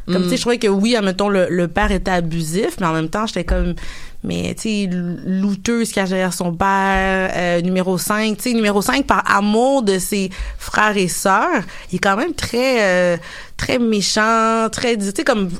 [0.07, 2.92] Comme, tu sais, je trouvais que oui, admettons, le, le père était abusif, mais en
[2.92, 3.74] même temps, j'étais comme,
[4.22, 8.82] mais, tu sais, qu'il y a derrière son père, euh, numéro 5, tu sais, numéro
[8.82, 13.16] 5, par amour de ses frères et sœurs, il est quand même très, euh,
[13.57, 15.50] très méchant, très, tu sais, comme,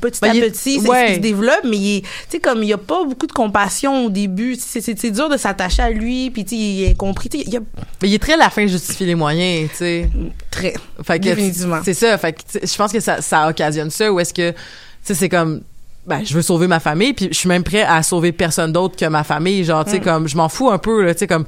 [0.00, 1.00] petit Ben, à petit, c'est ouais.
[1.00, 3.26] ce qui se développe, mais il est, tu sais, comme, il y a pas beaucoup
[3.26, 6.96] de compassion au début, c'est, dur de s'attacher à lui, puis tu sais, il est
[7.32, 7.60] sais, il a
[8.02, 10.10] Mais il est très la fin justifie les moyens, tu sais.
[10.50, 11.80] très, Fait que Définitivement.
[11.84, 12.16] C'est ça.
[12.18, 14.12] Fait que je pense que ça, ça occasionne ça.
[14.12, 14.56] Ou est-ce que, tu
[15.02, 15.62] sais, c'est comme,
[16.06, 18.96] ben, je veux sauver ma famille, puis je suis même prêt à sauver personne d'autre
[18.96, 19.64] que ma famille.
[19.64, 21.46] Genre, tu sais, comme, je m'en fous un peu, là, tu sais, comme,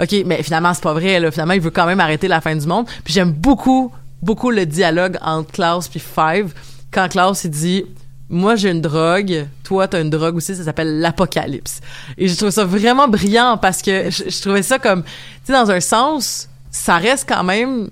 [0.00, 1.30] OK, mais finalement, c'est pas vrai, là.
[1.30, 2.86] Finalement, il veut quand même arrêter la fin du monde.
[3.04, 3.92] Puis j'aime beaucoup,
[4.22, 6.54] beaucoup le dialogue entre Klaus puis Five.
[6.90, 7.84] Quand Klaus, il dit,
[8.28, 9.46] moi, j'ai une drogue.
[9.62, 10.56] Toi, t'as une drogue aussi.
[10.56, 11.80] Ça s'appelle l'apocalypse.
[12.16, 15.10] Et je trouve ça vraiment brillant parce que je, trouvais ça comme, tu
[15.44, 17.90] sais, dans un sens, ça reste quand même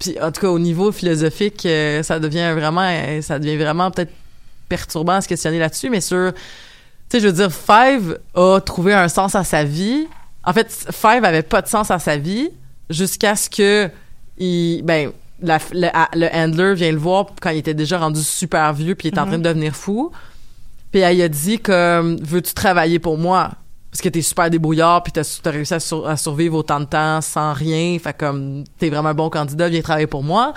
[0.00, 3.92] puis en tout cas au niveau philosophique euh, ça devient vraiment euh, ça devient vraiment
[3.92, 4.12] peut-être
[4.68, 6.40] perturbant à se questionner là-dessus mais sur tu
[7.10, 10.08] sais je veux dire Five a trouvé un sens à sa vie
[10.42, 12.50] en fait Five avait pas de sens à sa vie
[12.90, 13.88] jusqu'à ce que
[14.36, 18.94] il ben la- le, handler vient le voir quand il était déjà rendu super vieux
[18.94, 20.10] puis il est en train de devenir fou.
[20.90, 23.50] Puis elle il a dit comme veux-tu travailler pour moi
[23.90, 26.84] parce que t'es super débrouillard puis t'as as réussi à, sur- à survivre autant de
[26.86, 27.98] temps sans rien.
[27.98, 30.54] Fait comme t'es vraiment un bon candidat viens travailler pour moi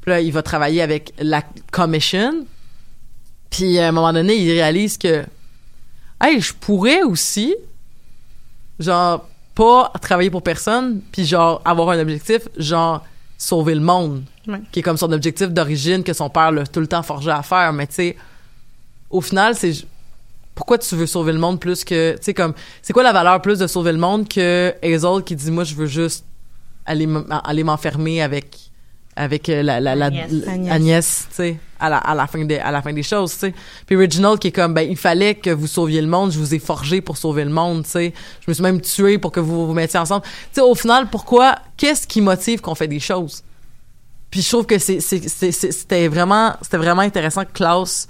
[0.00, 2.44] puis là il va travailler avec la commission.
[3.50, 5.24] Puis à un moment donné il réalise que
[6.22, 7.54] hey je pourrais aussi
[8.80, 13.04] genre pas travailler pour personne puis genre avoir un objectif genre
[13.38, 14.60] sauver le monde Ouais.
[14.72, 17.42] qui est comme son objectif d'origine que son père l'a tout le temps forgé à
[17.42, 18.16] faire mais tu sais
[19.08, 19.72] au final c'est
[20.54, 23.40] pourquoi tu veux sauver le monde plus que tu sais comme c'est quoi la valeur
[23.40, 26.26] plus de sauver le monde que Hazel qui dit moi je veux juste
[26.84, 28.70] aller m'enfermer avec
[29.16, 30.30] avec euh, la, la, la- Agnès.
[30.32, 30.72] l- Agnès.
[30.72, 33.38] Agnès, tu sais à la, à la fin des à la fin des choses tu
[33.40, 33.54] sais
[33.86, 36.54] puis Reginald qui est comme ben il fallait que vous sauviez le monde je vous
[36.54, 39.40] ai forgé pour sauver le monde tu sais je me suis même tué pour que
[39.40, 43.00] vous vous mettiez ensemble tu sais au final pourquoi qu'est-ce qui motive qu'on fait des
[43.00, 43.42] choses?
[44.30, 48.08] Puis je trouve que c'est c'était vraiment c'était vraiment intéressant que Klaus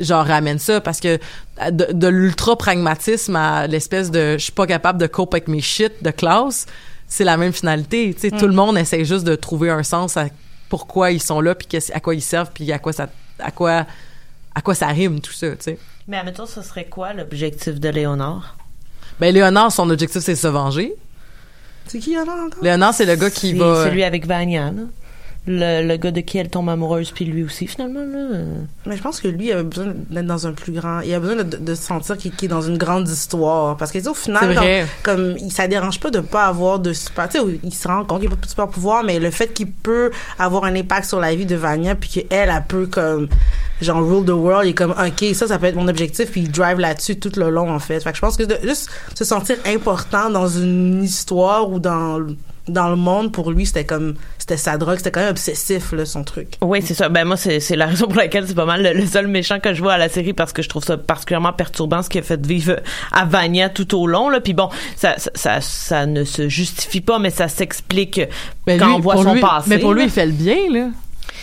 [0.00, 1.18] genre ramène ça parce que
[1.60, 5.48] euh, de, de l'ultra pragmatisme à l'espèce de je suis pas capable de cope avec
[5.48, 6.66] mes shit de Klaus
[7.14, 10.16] c'est la même finalité tu sais tout le monde essaie juste de trouver un sens
[10.16, 10.26] à
[10.70, 13.08] pourquoi ils sont là puis à quoi ils servent puis à quoi ça
[13.38, 13.84] à quoi
[14.54, 17.88] à quoi ça rime tout ça tu sais Mais admettons, ce serait quoi l'objectif de
[17.90, 18.56] Léonard?
[19.20, 20.94] ben Léonard son objectif c'est se venger
[21.86, 22.62] C'est qui Léonard encore?
[22.64, 23.84] Léonard, c'est le gars qui C'est va.
[23.84, 24.82] celui avec Vania, là.
[25.44, 28.44] Le, le gars de qui elle tombe amoureuse, puis lui aussi, finalement, là.
[28.86, 31.00] Mais je pense que lui, il avait besoin d'être dans un plus grand.
[31.00, 33.76] Il a besoin de, de se sentir qu'il est dans une grande histoire.
[33.76, 34.86] Parce que, au final, vrai.
[35.02, 37.28] comme, il, ça dérange pas de pas avoir de super.
[37.28, 39.52] Tu sais, il se rend compte qu'il n'a pas de super pouvoir, mais le fait
[39.52, 43.26] qu'il peut avoir un impact sur la vie de Vania, puis qu'elle, elle peut, comme,
[43.80, 46.42] genre, rule the world, il est comme, OK, ça, ça peut être mon objectif, puis
[46.42, 47.98] il drive là-dessus tout le long, en fait.
[47.98, 52.20] Fait que je pense que de juste se sentir important dans une histoire ou dans,
[52.68, 56.04] dans le monde, pour lui, c'était comme, c'était sa drogue, c'était quand même obsessif, là,
[56.06, 56.54] son truc.
[56.60, 57.08] Oui, c'est ça.
[57.08, 59.58] Ben moi, c'est c'est la raison pour laquelle c'est pas mal le, le seul méchant
[59.60, 62.18] que je vois à la série parce que je trouve ça particulièrement perturbant ce qui
[62.18, 62.76] a fait vivre
[63.10, 64.28] à Vania tout au long.
[64.28, 64.40] Là.
[64.40, 68.20] Puis bon, ça, ça, ça, ça ne se justifie pas, mais ça s'explique
[68.66, 69.68] Mais quand lui, on voit pour son lui- passé.
[69.68, 70.06] Mais pour lui, là.
[70.06, 70.88] il fait le bien, là.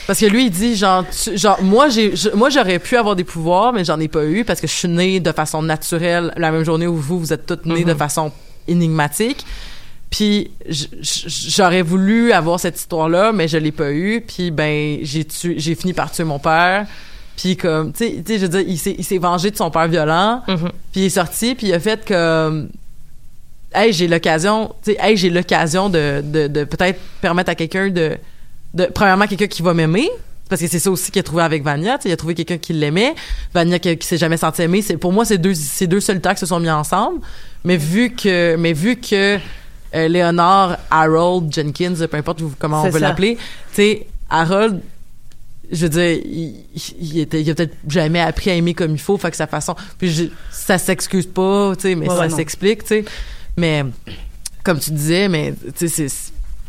[0.07, 3.23] Parce que lui, il dit, genre, tu- genre moi, j'ai, moi, j'aurais pu avoir des
[3.23, 6.51] pouvoirs, mais j'en ai pas eu parce que je suis née de façon naturelle la
[6.51, 8.31] même journée où vous, vous êtes toutes nées de façon
[8.67, 9.45] énigmatique.
[10.09, 10.51] Puis
[10.99, 14.21] j'aurais voulu avoir cette histoire-là, mais je l'ai pas eu.
[14.21, 16.87] Puis ben, j'ai tué, j'ai fini par tuer mon père.
[17.37, 19.87] Puis comme, tu sais, je veux dire, il s'est, il s'est vengé de son père
[19.87, 20.41] violent.
[20.47, 20.69] Mhm.
[20.91, 22.69] Puis il est sorti, puis il a fait comme
[23.73, 27.89] hey, j'ai l'occasion, tu sais, hey, j'ai l'occasion de, de, de peut-être permettre à quelqu'un
[27.89, 28.17] de,
[28.73, 30.09] de, premièrement, quelqu'un qui va m'aimer.
[30.49, 32.33] Parce que c'est ça aussi qu'il a trouvé avec Vania, tu sais, il a trouvé
[32.33, 33.13] quelqu'un qui l'aimait.
[33.53, 34.81] Vania qui, qui s'est jamais senti aimé.
[34.81, 37.19] C'est, pour moi, c'est deux, c'est deux solitaires qui se sont mis ensemble.
[37.63, 39.37] Mais vu que, mais vu que
[39.95, 43.41] euh, Léonard, Harold, Jenkins, peu importe comment on veut l'appeler, tu
[43.75, 44.81] sais, Harold,
[45.71, 46.55] je veux dire, il,
[46.99, 49.47] il, était, il a peut-être jamais appris à aimer comme il faut, fait que sa
[49.47, 49.75] façon.
[49.97, 53.05] Puis je- ça s'excuse pas, tu sais, mais Ouais, ça s'explique, tu sais.
[53.57, 53.83] Mais
[54.63, 56.07] comme tu disais, mais tu sais,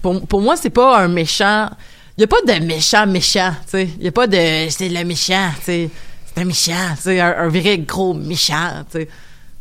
[0.03, 1.71] pour, pour moi, c'est pas un méchant.
[2.17, 3.89] Il y a pas de méchant méchant, tu sais.
[3.99, 4.37] Il y a pas de
[4.69, 5.91] c'est le méchant, tu sais.
[6.35, 9.09] C'est un méchant, tu sais, un, un vrai gros méchant, tu sais.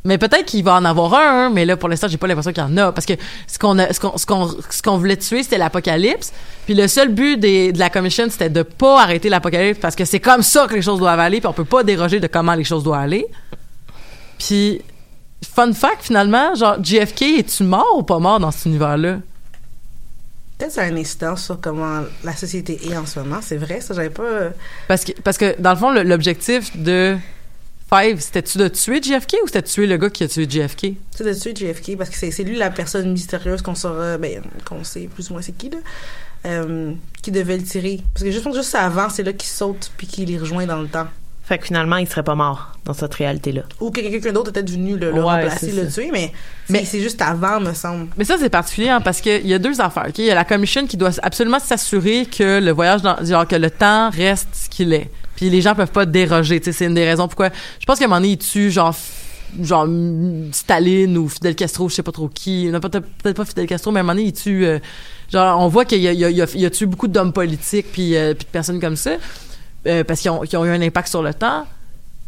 [0.09, 2.51] Mais peut-être qu'il va en avoir un, hein, mais là, pour l'instant, j'ai pas l'impression
[2.51, 2.91] qu'il y en a.
[2.91, 3.13] Parce que
[3.47, 6.33] ce qu'on a, ce qu'on, ce qu'on, ce qu'on voulait tuer, c'était l'apocalypse.
[6.65, 10.03] Puis le seul but des, de la commission, c'était de pas arrêter l'apocalypse parce que
[10.05, 12.55] c'est comme ça que les choses doivent aller, puis on peut pas déroger de comment
[12.55, 13.25] les choses doivent aller.
[14.37, 14.81] Puis,
[15.55, 19.17] fun fact, finalement, genre, JFK, es-tu mort ou pas mort dans cet univers-là?
[20.57, 23.37] Peut-être ça a une incidence sur comment la société est en ce moment.
[23.41, 24.23] C'est vrai, ça, j'avais pas.
[24.23, 24.49] euh,
[24.89, 27.17] Parce que, parce que dans le fond, le- l'objectif de
[27.91, 30.93] Five, c'était-tu de tuer JFK ou c'était de tuer le gars qui a tué JFK?
[31.11, 34.83] C'est de tuer JFK parce que c'est lui la personne mystérieuse qu'on saura, ben, qu'on
[34.83, 35.77] sait plus ou moins c'est qui, là,
[36.45, 38.01] euh, qui devait le tirer.
[38.13, 40.67] Parce que je pense que juste avant, c'est là qu'il saute puis qu'il les rejoint
[40.67, 41.07] dans le temps.
[41.43, 43.63] Fait que finalement, il serait pas mort dans cette réalité-là.
[43.79, 46.31] Ou que quelqu'un d'autre était venu le, le Ouais, remplacer, le tuer, mais,
[46.69, 48.07] Mais- c'est juste avant, me semble.
[48.17, 50.05] Mais ça, c'est particulier hein, parce qu'il y a deux affaires.
[50.09, 50.19] ok?
[50.19, 53.55] Il y a la commission qui doit absolument s'assurer que le voyage, dans, genre que
[53.55, 55.09] le temps reste ce qu'il est.
[55.39, 56.59] Puis les gens peuvent pas déroger.
[56.61, 57.49] C'est une des raisons pourquoi.
[57.79, 58.93] Je pense qu'à un moment donné, il tue genre
[59.61, 59.87] genre
[60.51, 62.69] Staline ou Fidel Castro, je sais pas trop qui.
[62.69, 64.65] Peut-être pas Fidel Castro, mais à un moment donné, il tue.
[64.65, 64.79] euh,
[65.31, 68.81] genre, on voit qu'il a, a, tué beaucoup d'hommes politiques puis, euh, puis de personnes
[68.81, 69.11] comme ça
[69.87, 71.65] euh, parce qu'ils ont, ont eu un impact sur le temps.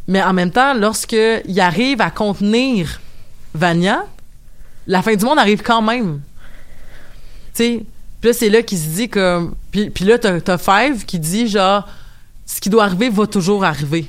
[0.07, 3.01] Mais en même temps, lorsqu'il arrive à contenir
[3.53, 4.05] Vania,
[4.87, 6.21] la fin du monde arrive quand même.
[7.53, 7.85] Tu sais,
[8.21, 9.55] puis là, c'est là qu'il se dit comme...
[9.69, 11.87] Puis, puis là, t'as Five qui dit, genre,
[12.53, 14.05] ce qui doit arriver va toujours arriver.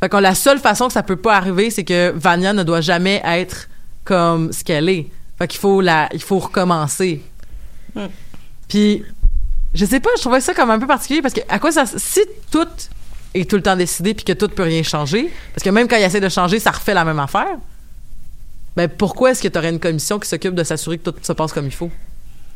[0.00, 2.80] Fait que la seule façon que ça peut pas arriver, c'est que Vania ne doit
[2.80, 3.68] jamais être
[4.02, 5.06] comme ce qu'elle est.
[5.38, 6.08] Fait qu'il faut la...
[6.12, 7.22] Il faut recommencer.
[7.94, 8.06] Mm.
[8.68, 9.04] Puis,
[9.72, 11.84] je sais pas, je trouvais ça comme un peu particulier parce que à quoi ça...
[11.86, 12.20] Si
[12.50, 12.66] tout
[13.34, 15.96] est tout le temps décidé puis que tout peut rien changer, parce que même quand
[15.96, 17.56] il essaie de changer, ça refait la même affaire,
[18.74, 21.32] ben pourquoi est-ce que tu aurais une commission qui s'occupe de s'assurer que tout se
[21.32, 21.90] passe comme il faut?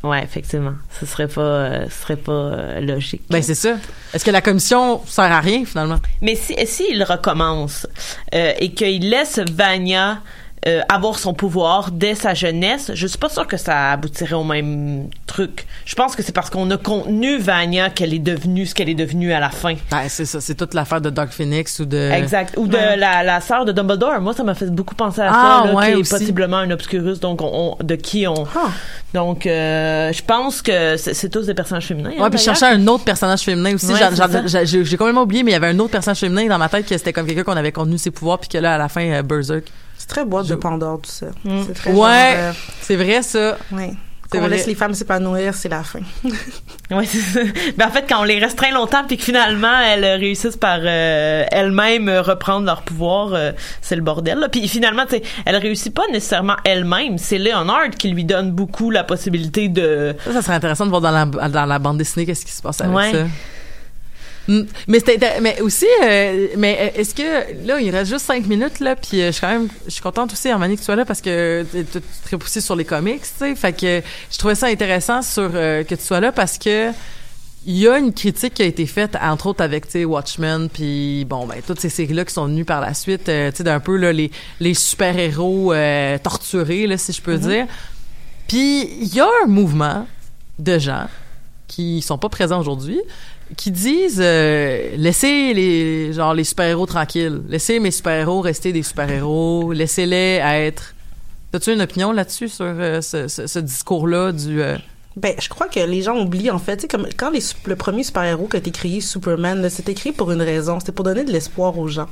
[0.05, 0.73] Ouais, effectivement.
[0.99, 3.23] Ce serait pas, euh, ce serait pas euh, logique.
[3.29, 3.77] Ben c'est ça.
[4.13, 5.97] Est-ce que la commission sert à rien finalement?
[6.21, 7.87] Mais si s'il recommence
[8.35, 10.19] euh, et qu'il laisse Vania
[10.67, 14.43] euh, avoir son pouvoir dès sa jeunesse, je suis pas sûre que ça aboutirait au
[14.43, 15.67] même truc.
[15.85, 18.95] Je pense que c'est parce qu'on a contenu Vania qu'elle est devenue ce qu'elle est
[18.95, 19.75] devenue à la fin.
[19.91, 22.09] Ben c'est ça, c'est toute l'affaire de Dark Phoenix ou de...
[22.11, 22.55] Exact.
[22.57, 22.97] Ou de Ouais.
[22.97, 24.19] la, la sœur de Dumbledore.
[24.21, 26.71] Moi, ça m'a fait beaucoup penser à Ah, ça, là, ouais, qui est possiblement un
[26.71, 28.45] obscurus, donc on, on- de qui on.
[28.55, 28.69] Ah.
[29.13, 32.09] Donc, euh, je pense que c'est tous des personnages féminins.
[32.17, 33.85] hein, Ouais, puis je cherchais un autre personnage féminin aussi.
[33.93, 36.87] Ouais, j'ai complètement oublié, mais il y avait un autre personnage féminin dans ma tête
[36.87, 39.01] que c'était comme quelqu'un qu'on avait contenu ses pouvoirs, puis que là, à la fin,
[39.11, 39.65] euh, Berserk.
[40.07, 41.25] C'est très boîte de Pandore, tout ça.
[41.43, 41.61] Mm.
[41.67, 42.51] C'est très Ouais, euh,
[42.81, 43.57] c'est vrai ça.
[43.71, 43.93] ouais.
[44.29, 44.57] Quand on vrai.
[44.57, 45.99] laisse les femmes s'épanouir, c'est la fin.
[46.91, 47.39] Ouais, c'est ça.
[47.77, 50.79] Ben, en fait, quand on les restreint longtemps puis que finalement elles euh, réussissent par
[50.83, 53.51] euh, elles-mêmes euh, reprendre leur pouvoir, euh,
[53.81, 54.37] c'est le bordel.
[54.37, 54.49] Là.
[54.49, 57.17] Puis finalement, tu sais, elle réussit pas nécessairement elle-même.
[57.17, 60.15] C'est Leonard qui lui donne beaucoup la possibilité de.
[60.25, 62.61] Ça, ça serait intéressant de voir dans la, dans la bande dessinée qu'est-ce qui se
[62.61, 63.11] passe avec Ouais.
[63.11, 63.23] ça.
[64.47, 64.99] Mais
[65.41, 69.21] mais aussi euh, mais euh, est-ce que là il reste juste cinq minutes là puis
[69.21, 71.21] euh, je suis quand même je suis contente aussi Armani que tu sois là parce
[71.21, 73.55] que tu te aussi sur les comics tu sais.
[73.55, 76.91] Fait que je trouvais ça intéressant sur euh, que tu sois là parce que
[77.67, 81.47] il y a une critique qui a été faite entre autres avec Watchmen puis bon
[81.47, 83.97] ben toutes ces séries là qui sont venues par la suite tu sais d'un peu
[83.97, 84.29] là les
[84.59, 85.73] les super-héros
[86.21, 87.65] torturés là si je peux dire.
[88.47, 90.05] Puis il y a un mouvement
[90.59, 91.07] de gens
[91.67, 93.01] qui sont pas présents aujourd'hui
[93.57, 99.71] qui disent euh, laissez les genre les super-héros tranquilles, laissez mes super-héros rester des super-héros,
[99.71, 100.95] laissez-les être.
[101.51, 104.77] T'as-tu une opinion là-dessus sur euh, ce, ce- ce discours-là du euh,
[105.17, 106.75] Ben, je crois que les gens oublient, en fait.
[106.77, 110.11] Tu sais, comme quand les, le premier super-héros qui a été créé, Superman, c'était créé
[110.11, 110.79] pour une raison.
[110.79, 112.07] C'était pour donner de l'espoir aux gens.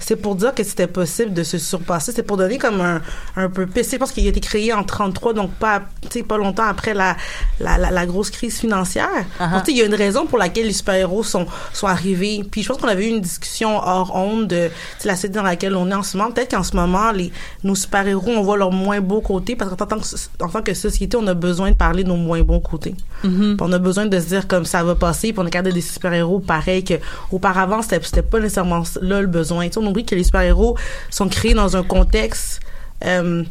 [0.00, 2.12] C'est pour dire que c'était possible de se surpasser.
[2.12, 3.02] C'est pour donner comme un,
[3.36, 6.38] un peu Je pense qu'il a été créé en 33, donc pas, tu sais, pas
[6.38, 7.16] longtemps après la,
[7.60, 9.08] la, la, la grosse crise financière.
[9.38, 12.42] Donc, tu sais, il y a une raison pour laquelle les super-héros sont, sont arrivés.
[12.50, 15.34] Puis je pense qu'on avait eu une discussion hors onde de tu sais, la société
[15.34, 16.30] dans laquelle on est en ce moment.
[16.30, 17.30] Peut-être qu'en ce moment, les,
[17.64, 20.06] nos super-héros, on voit leur moins beau côté parce qu'en tant que,
[20.42, 22.94] en tant que société, on a besoin de parler de nos moins bons côtés.
[23.22, 25.80] Puis On a besoin de se dire comme ça va passer, puis on capable des
[25.80, 26.94] super-héros pareil que
[27.30, 29.66] auparavant c'était c'était pas nécessairement là le besoin.
[29.66, 30.76] Tu sais, on oublie que les super-héros
[31.10, 32.60] sont créés dans un contexte
[33.04, 33.44] euh,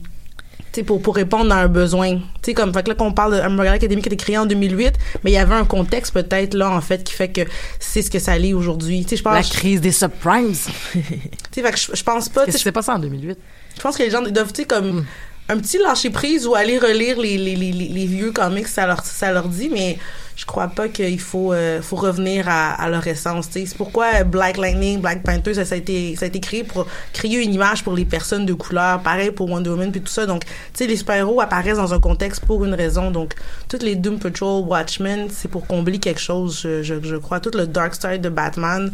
[0.86, 2.16] pour, pour répondre à un besoin.
[2.16, 4.38] Tu sais, comme, fait que là, qu'on parle de Umbrella Academy qui a été créé
[4.38, 4.94] en 2008,
[5.24, 7.42] mais il y avait un contexte peut-être là, en fait, qui fait que
[7.80, 9.04] c'est ce que ça l'est aujourd'hui.
[9.04, 12.46] Tu sais, je la pense, crise des subprimes sais, fait que je, je pense pas,
[12.46, 13.38] qui s'est passé en 2008
[13.76, 15.06] je pense que les gens doivent, tu sais, comme
[15.48, 19.04] un petit lâcher prise ou aller relire les, les, les, les vieux comics, ça leur,
[19.06, 19.98] ça leur dit, mais
[20.36, 23.48] je crois pas qu'il faut, euh, faut revenir à, à leur essence.
[23.52, 26.88] C'est pourquoi Black Lightning, Black Panther, ça, ça a été, ça a été créé pour
[27.14, 30.26] créer une image pour les personnes de couleur, pareil pour Wonder Woman puis tout ça.
[30.26, 33.12] Donc, tu sais, les super-héros apparaissent dans un contexte pour une raison.
[33.12, 33.34] Donc,
[33.70, 37.40] toutes les Doom Patrol, Watchmen, c'est pour combler quelque chose, je, je, je crois.
[37.40, 38.92] Tout le Dark Side de Batman,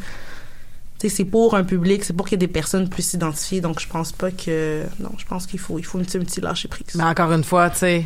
[1.09, 3.61] c'est pour un public, c'est pour qu'il y ait des personnes plus s'identifier.
[3.61, 4.83] Donc, je pense pas que.
[4.99, 6.95] Non, je pense qu'il faut, il faut un petit, un petit lâcher prise.
[6.95, 8.05] Mais encore une fois, tu sais,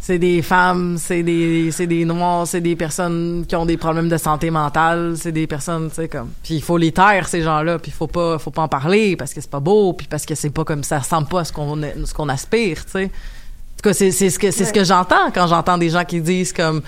[0.00, 4.10] c'est des femmes, c'est des, c'est des noirs, c'est des personnes qui ont des problèmes
[4.10, 6.30] de santé mentale, c'est des personnes, tu sais, comme.
[6.42, 9.16] Puis il faut les taire, ces gens-là, puis il faut pas, faut pas en parler
[9.16, 11.44] parce que c'est pas beau, puis parce que c'est pas comme ça ressemble pas à
[11.44, 13.04] ce qu'on, ce qu'on aspire, tu sais.
[13.04, 16.04] En tout cas, c'est, c'est ce que, c'est ce que j'entends quand j'entends des gens
[16.04, 16.82] qui disent comme,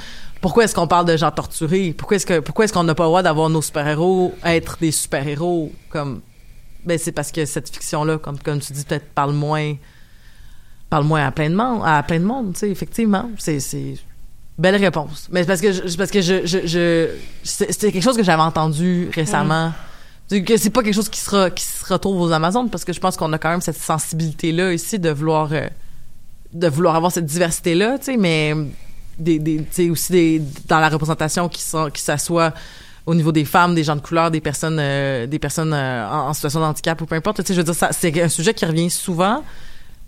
[0.46, 1.92] pourquoi est-ce qu'on parle de gens torturés?
[1.92, 4.92] Pourquoi est-ce que, pourquoi est-ce qu'on n'a pas le droit d'avoir nos super-héros être des
[4.92, 5.72] super-héros?
[5.90, 6.20] Comme,
[6.84, 9.74] ben, c'est parce que cette fiction-là, comme, comme tu dis, peut-être parle moins,
[10.88, 13.28] parle moins à plein de monde, à plein de monde, tu sais, effectivement.
[13.38, 13.94] C'est, c'est,
[14.56, 15.26] belle réponse.
[15.32, 17.08] Mais c'est parce que je, parce que je, je, je
[17.42, 19.72] c'est- c'était quelque chose que j'avais entendu récemment.
[20.28, 23.16] C'est pas quelque chose qui sera, qui se retrouve aux Amazones parce que je pense
[23.16, 25.66] qu'on a quand même cette sensibilité-là ici de vouloir, euh,
[26.52, 28.54] de vouloir avoir cette diversité-là, tu sais, mais
[29.18, 32.52] des, des, aussi des, dans la représentation qui sont, qui s'assoit
[33.06, 36.28] au niveau des femmes, des gens de couleur, des personnes, euh, des personnes euh, en,
[36.28, 37.36] en situation de handicap ou peu importe.
[37.38, 39.42] Tu sais, je veux dire, c'est un sujet qui revient souvent.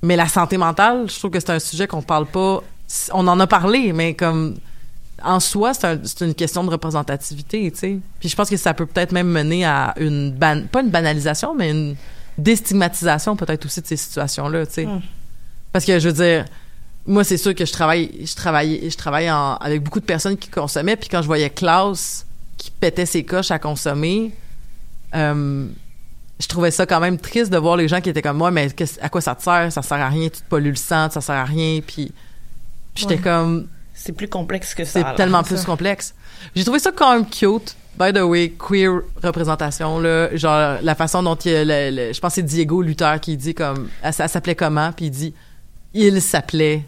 [0.02, 2.60] Mais la santé mentale, je trouve que c'est un sujet qu'on parle pas.
[3.12, 4.56] On en a parlé, mais comme
[5.22, 7.98] en soi, c'est un- c'est une question de représentativité, tu sais.
[8.20, 11.54] Puis je pense que ça peut peut-être même mener à une ban- pas une banalisation,
[11.56, 11.96] mais une
[12.36, 14.88] déstigmatisation peut-être aussi de ces situations-là, tu sais.
[15.72, 16.44] Parce que je veux dire,
[17.08, 20.36] moi c'est sûr que je travaille, je travaille, je travaille en- avec beaucoup de personnes
[20.36, 22.24] qui consommaient, puis quand je voyais Klaus
[22.56, 24.32] qui pétait ses coches à consommer,
[25.14, 25.66] euh,
[26.40, 28.68] je trouvais ça quand même triste de voir les gens qui étaient comme moi, mais
[29.00, 29.72] à quoi ça te sert?
[29.72, 32.12] Ça sert à rien, tu te pollues le sang, ça sert à rien, puis
[32.94, 35.00] j'étais comme C'est plus complexe que ça.
[35.10, 36.14] c'est tellement plus complexe.
[36.54, 37.74] J'ai trouvé ça quand même cute.
[37.98, 42.30] By the way, queer représentation là, genre la façon dont il, le- le- je pense
[42.30, 44.92] que c'est Diego Luther qui dit comme elle s'appelait comment?
[44.92, 45.34] Puis il dit
[45.94, 46.84] il s'appelait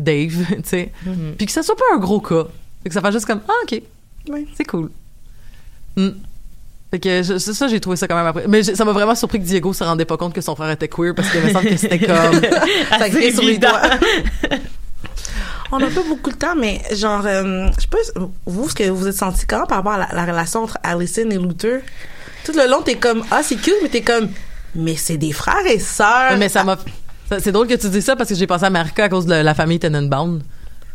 [0.00, 0.92] Dave, tu sais.
[1.36, 2.44] Puis que ça soit pas un gros cas.
[2.82, 3.82] Fait que ça fait juste comme ah OK.
[4.28, 4.46] Oui.
[4.56, 4.90] C'est cool.
[5.96, 6.10] Hmm.
[6.90, 8.46] Fait que je- c'est ça j'ai trouvé ça quand même après.
[8.48, 10.88] Mais ça m'a vraiment surpris que Diego se rendait pas compte que son frère était
[10.88, 12.40] queer parce qu'il me semble que c'était comme
[12.98, 13.80] Ça crée sur les doigts.
[15.72, 17.98] On n'a pas beaucoup de temps, mais genre, euh, je sais pas,
[18.44, 21.30] vous, ce que vous êtes senti comment par rapport à la, la relation entre Allison
[21.30, 21.82] et Luther?
[22.44, 24.28] Tout le long, t'es comme, ah, c'est cute, mais t'es comme,
[24.74, 26.36] mais c'est des frères et sœurs.
[26.38, 26.76] mais ça m'a
[27.38, 29.34] c'est drôle que tu dis ça parce que j'ai pensé à Marika à cause de
[29.34, 30.40] la famille Tenenbaum.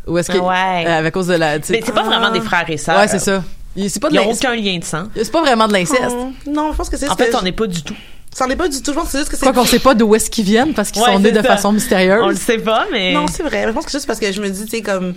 [0.06, 0.84] Ou est-ce que Ouais.
[0.86, 2.98] euh, à cause de la Mais c'est pas vraiment des frères et sœurs.
[2.98, 3.42] Ouais, c'est ça.
[3.74, 4.44] Il- C'est pas de Ils ont l'inceste.
[4.44, 5.04] aucun lien de sang.
[5.16, 6.00] C'est pas vraiment de l'inceste.
[6.10, 7.94] Oh, non, je pense que c'est En ce que fait, on n'est pas du tout.
[8.32, 8.90] Ça n'est pas du tout.
[8.92, 9.44] Je pense que c'est juste que c'est.
[9.44, 11.42] Quoi qu'on sait pas d'où est-ce qu'ils viennent parce qu'ils Ouais, sont nés de ça.
[11.42, 12.36] façon On le mystérieuse.
[12.38, 13.12] sait pas, mais.
[13.12, 13.64] Non, c'est vrai.
[13.66, 15.14] Je pense que c'est juste parce que je me dis, tu sais, comme,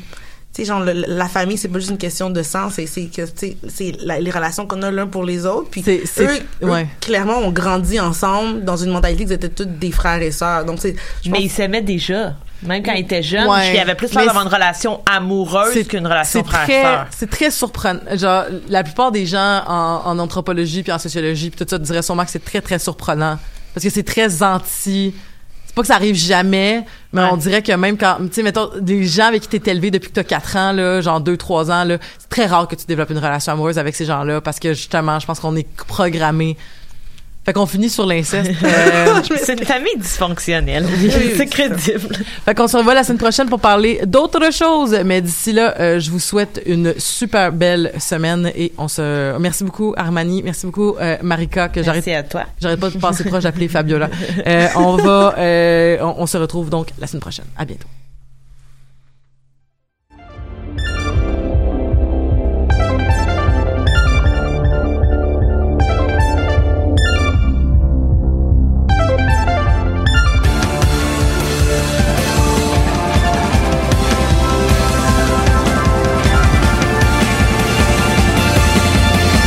[0.54, 3.06] tu sais, genre, le- la famille, c'est pas juste une question de sang, c'est, c'est
[3.06, 5.70] que, tu sais, c'est les relations qu'on a l'un pour les autres.
[5.70, 6.88] Puis, C'est- c'est- eux, eux, ouais.
[7.02, 10.66] clairement, ont grandi ensemble dans une mentalité qu'ils étaient tous des frères et sœurs.
[10.66, 10.96] Donc, c'est,
[11.30, 12.34] mais ils s'aimaient déjà.
[12.64, 13.74] Même quand il était jeune, Ouais.
[13.74, 17.08] il avait plus l'air d'avoir une relation amoureuse qu'une relation c'est très, frère-sœur.
[17.18, 18.02] c'est très surprenant.
[18.16, 22.02] Genre, la plupart des gens en, en anthropologie puis en sociologie puis tout ça diraient
[22.02, 23.40] sûrement que c'est très très surprenant
[23.74, 25.14] parce que c'est très anti.
[25.70, 28.72] C'est pas que ça arrive jamais, mais on dirait que même quand, tu sais, mettons,
[28.82, 31.70] des gens avec qui t'es élevé depuis que t'as 4 ans, là, genre 2, 3
[31.70, 34.58] ans, là, c'est très rare que tu développes une relation amoureuse avec ces gens-là parce
[34.58, 36.58] que justement, je pense qu'on est programmé.
[37.50, 38.52] Fait qu'on finit sur l'inceste.
[38.64, 40.86] Euh, C'est une famille dysfonctionnelle.
[41.36, 42.16] c'est crédible.
[42.46, 44.96] Fait qu'on se revoit la semaine prochaine pour parler d'autres choses.
[45.04, 49.36] Mais d'ici là, euh, je vous souhaite une super belle semaine et on se.
[49.40, 52.06] Merci beaucoup Armani, merci beaucoup euh, Marika que j'arrête.
[52.06, 52.44] Merci à toi.
[52.62, 54.10] J'arrête pas de passer proche d'appeler Fabiola.
[54.76, 57.46] On va, on, on se retrouve donc la semaine prochaine.
[57.58, 57.88] À bientôt.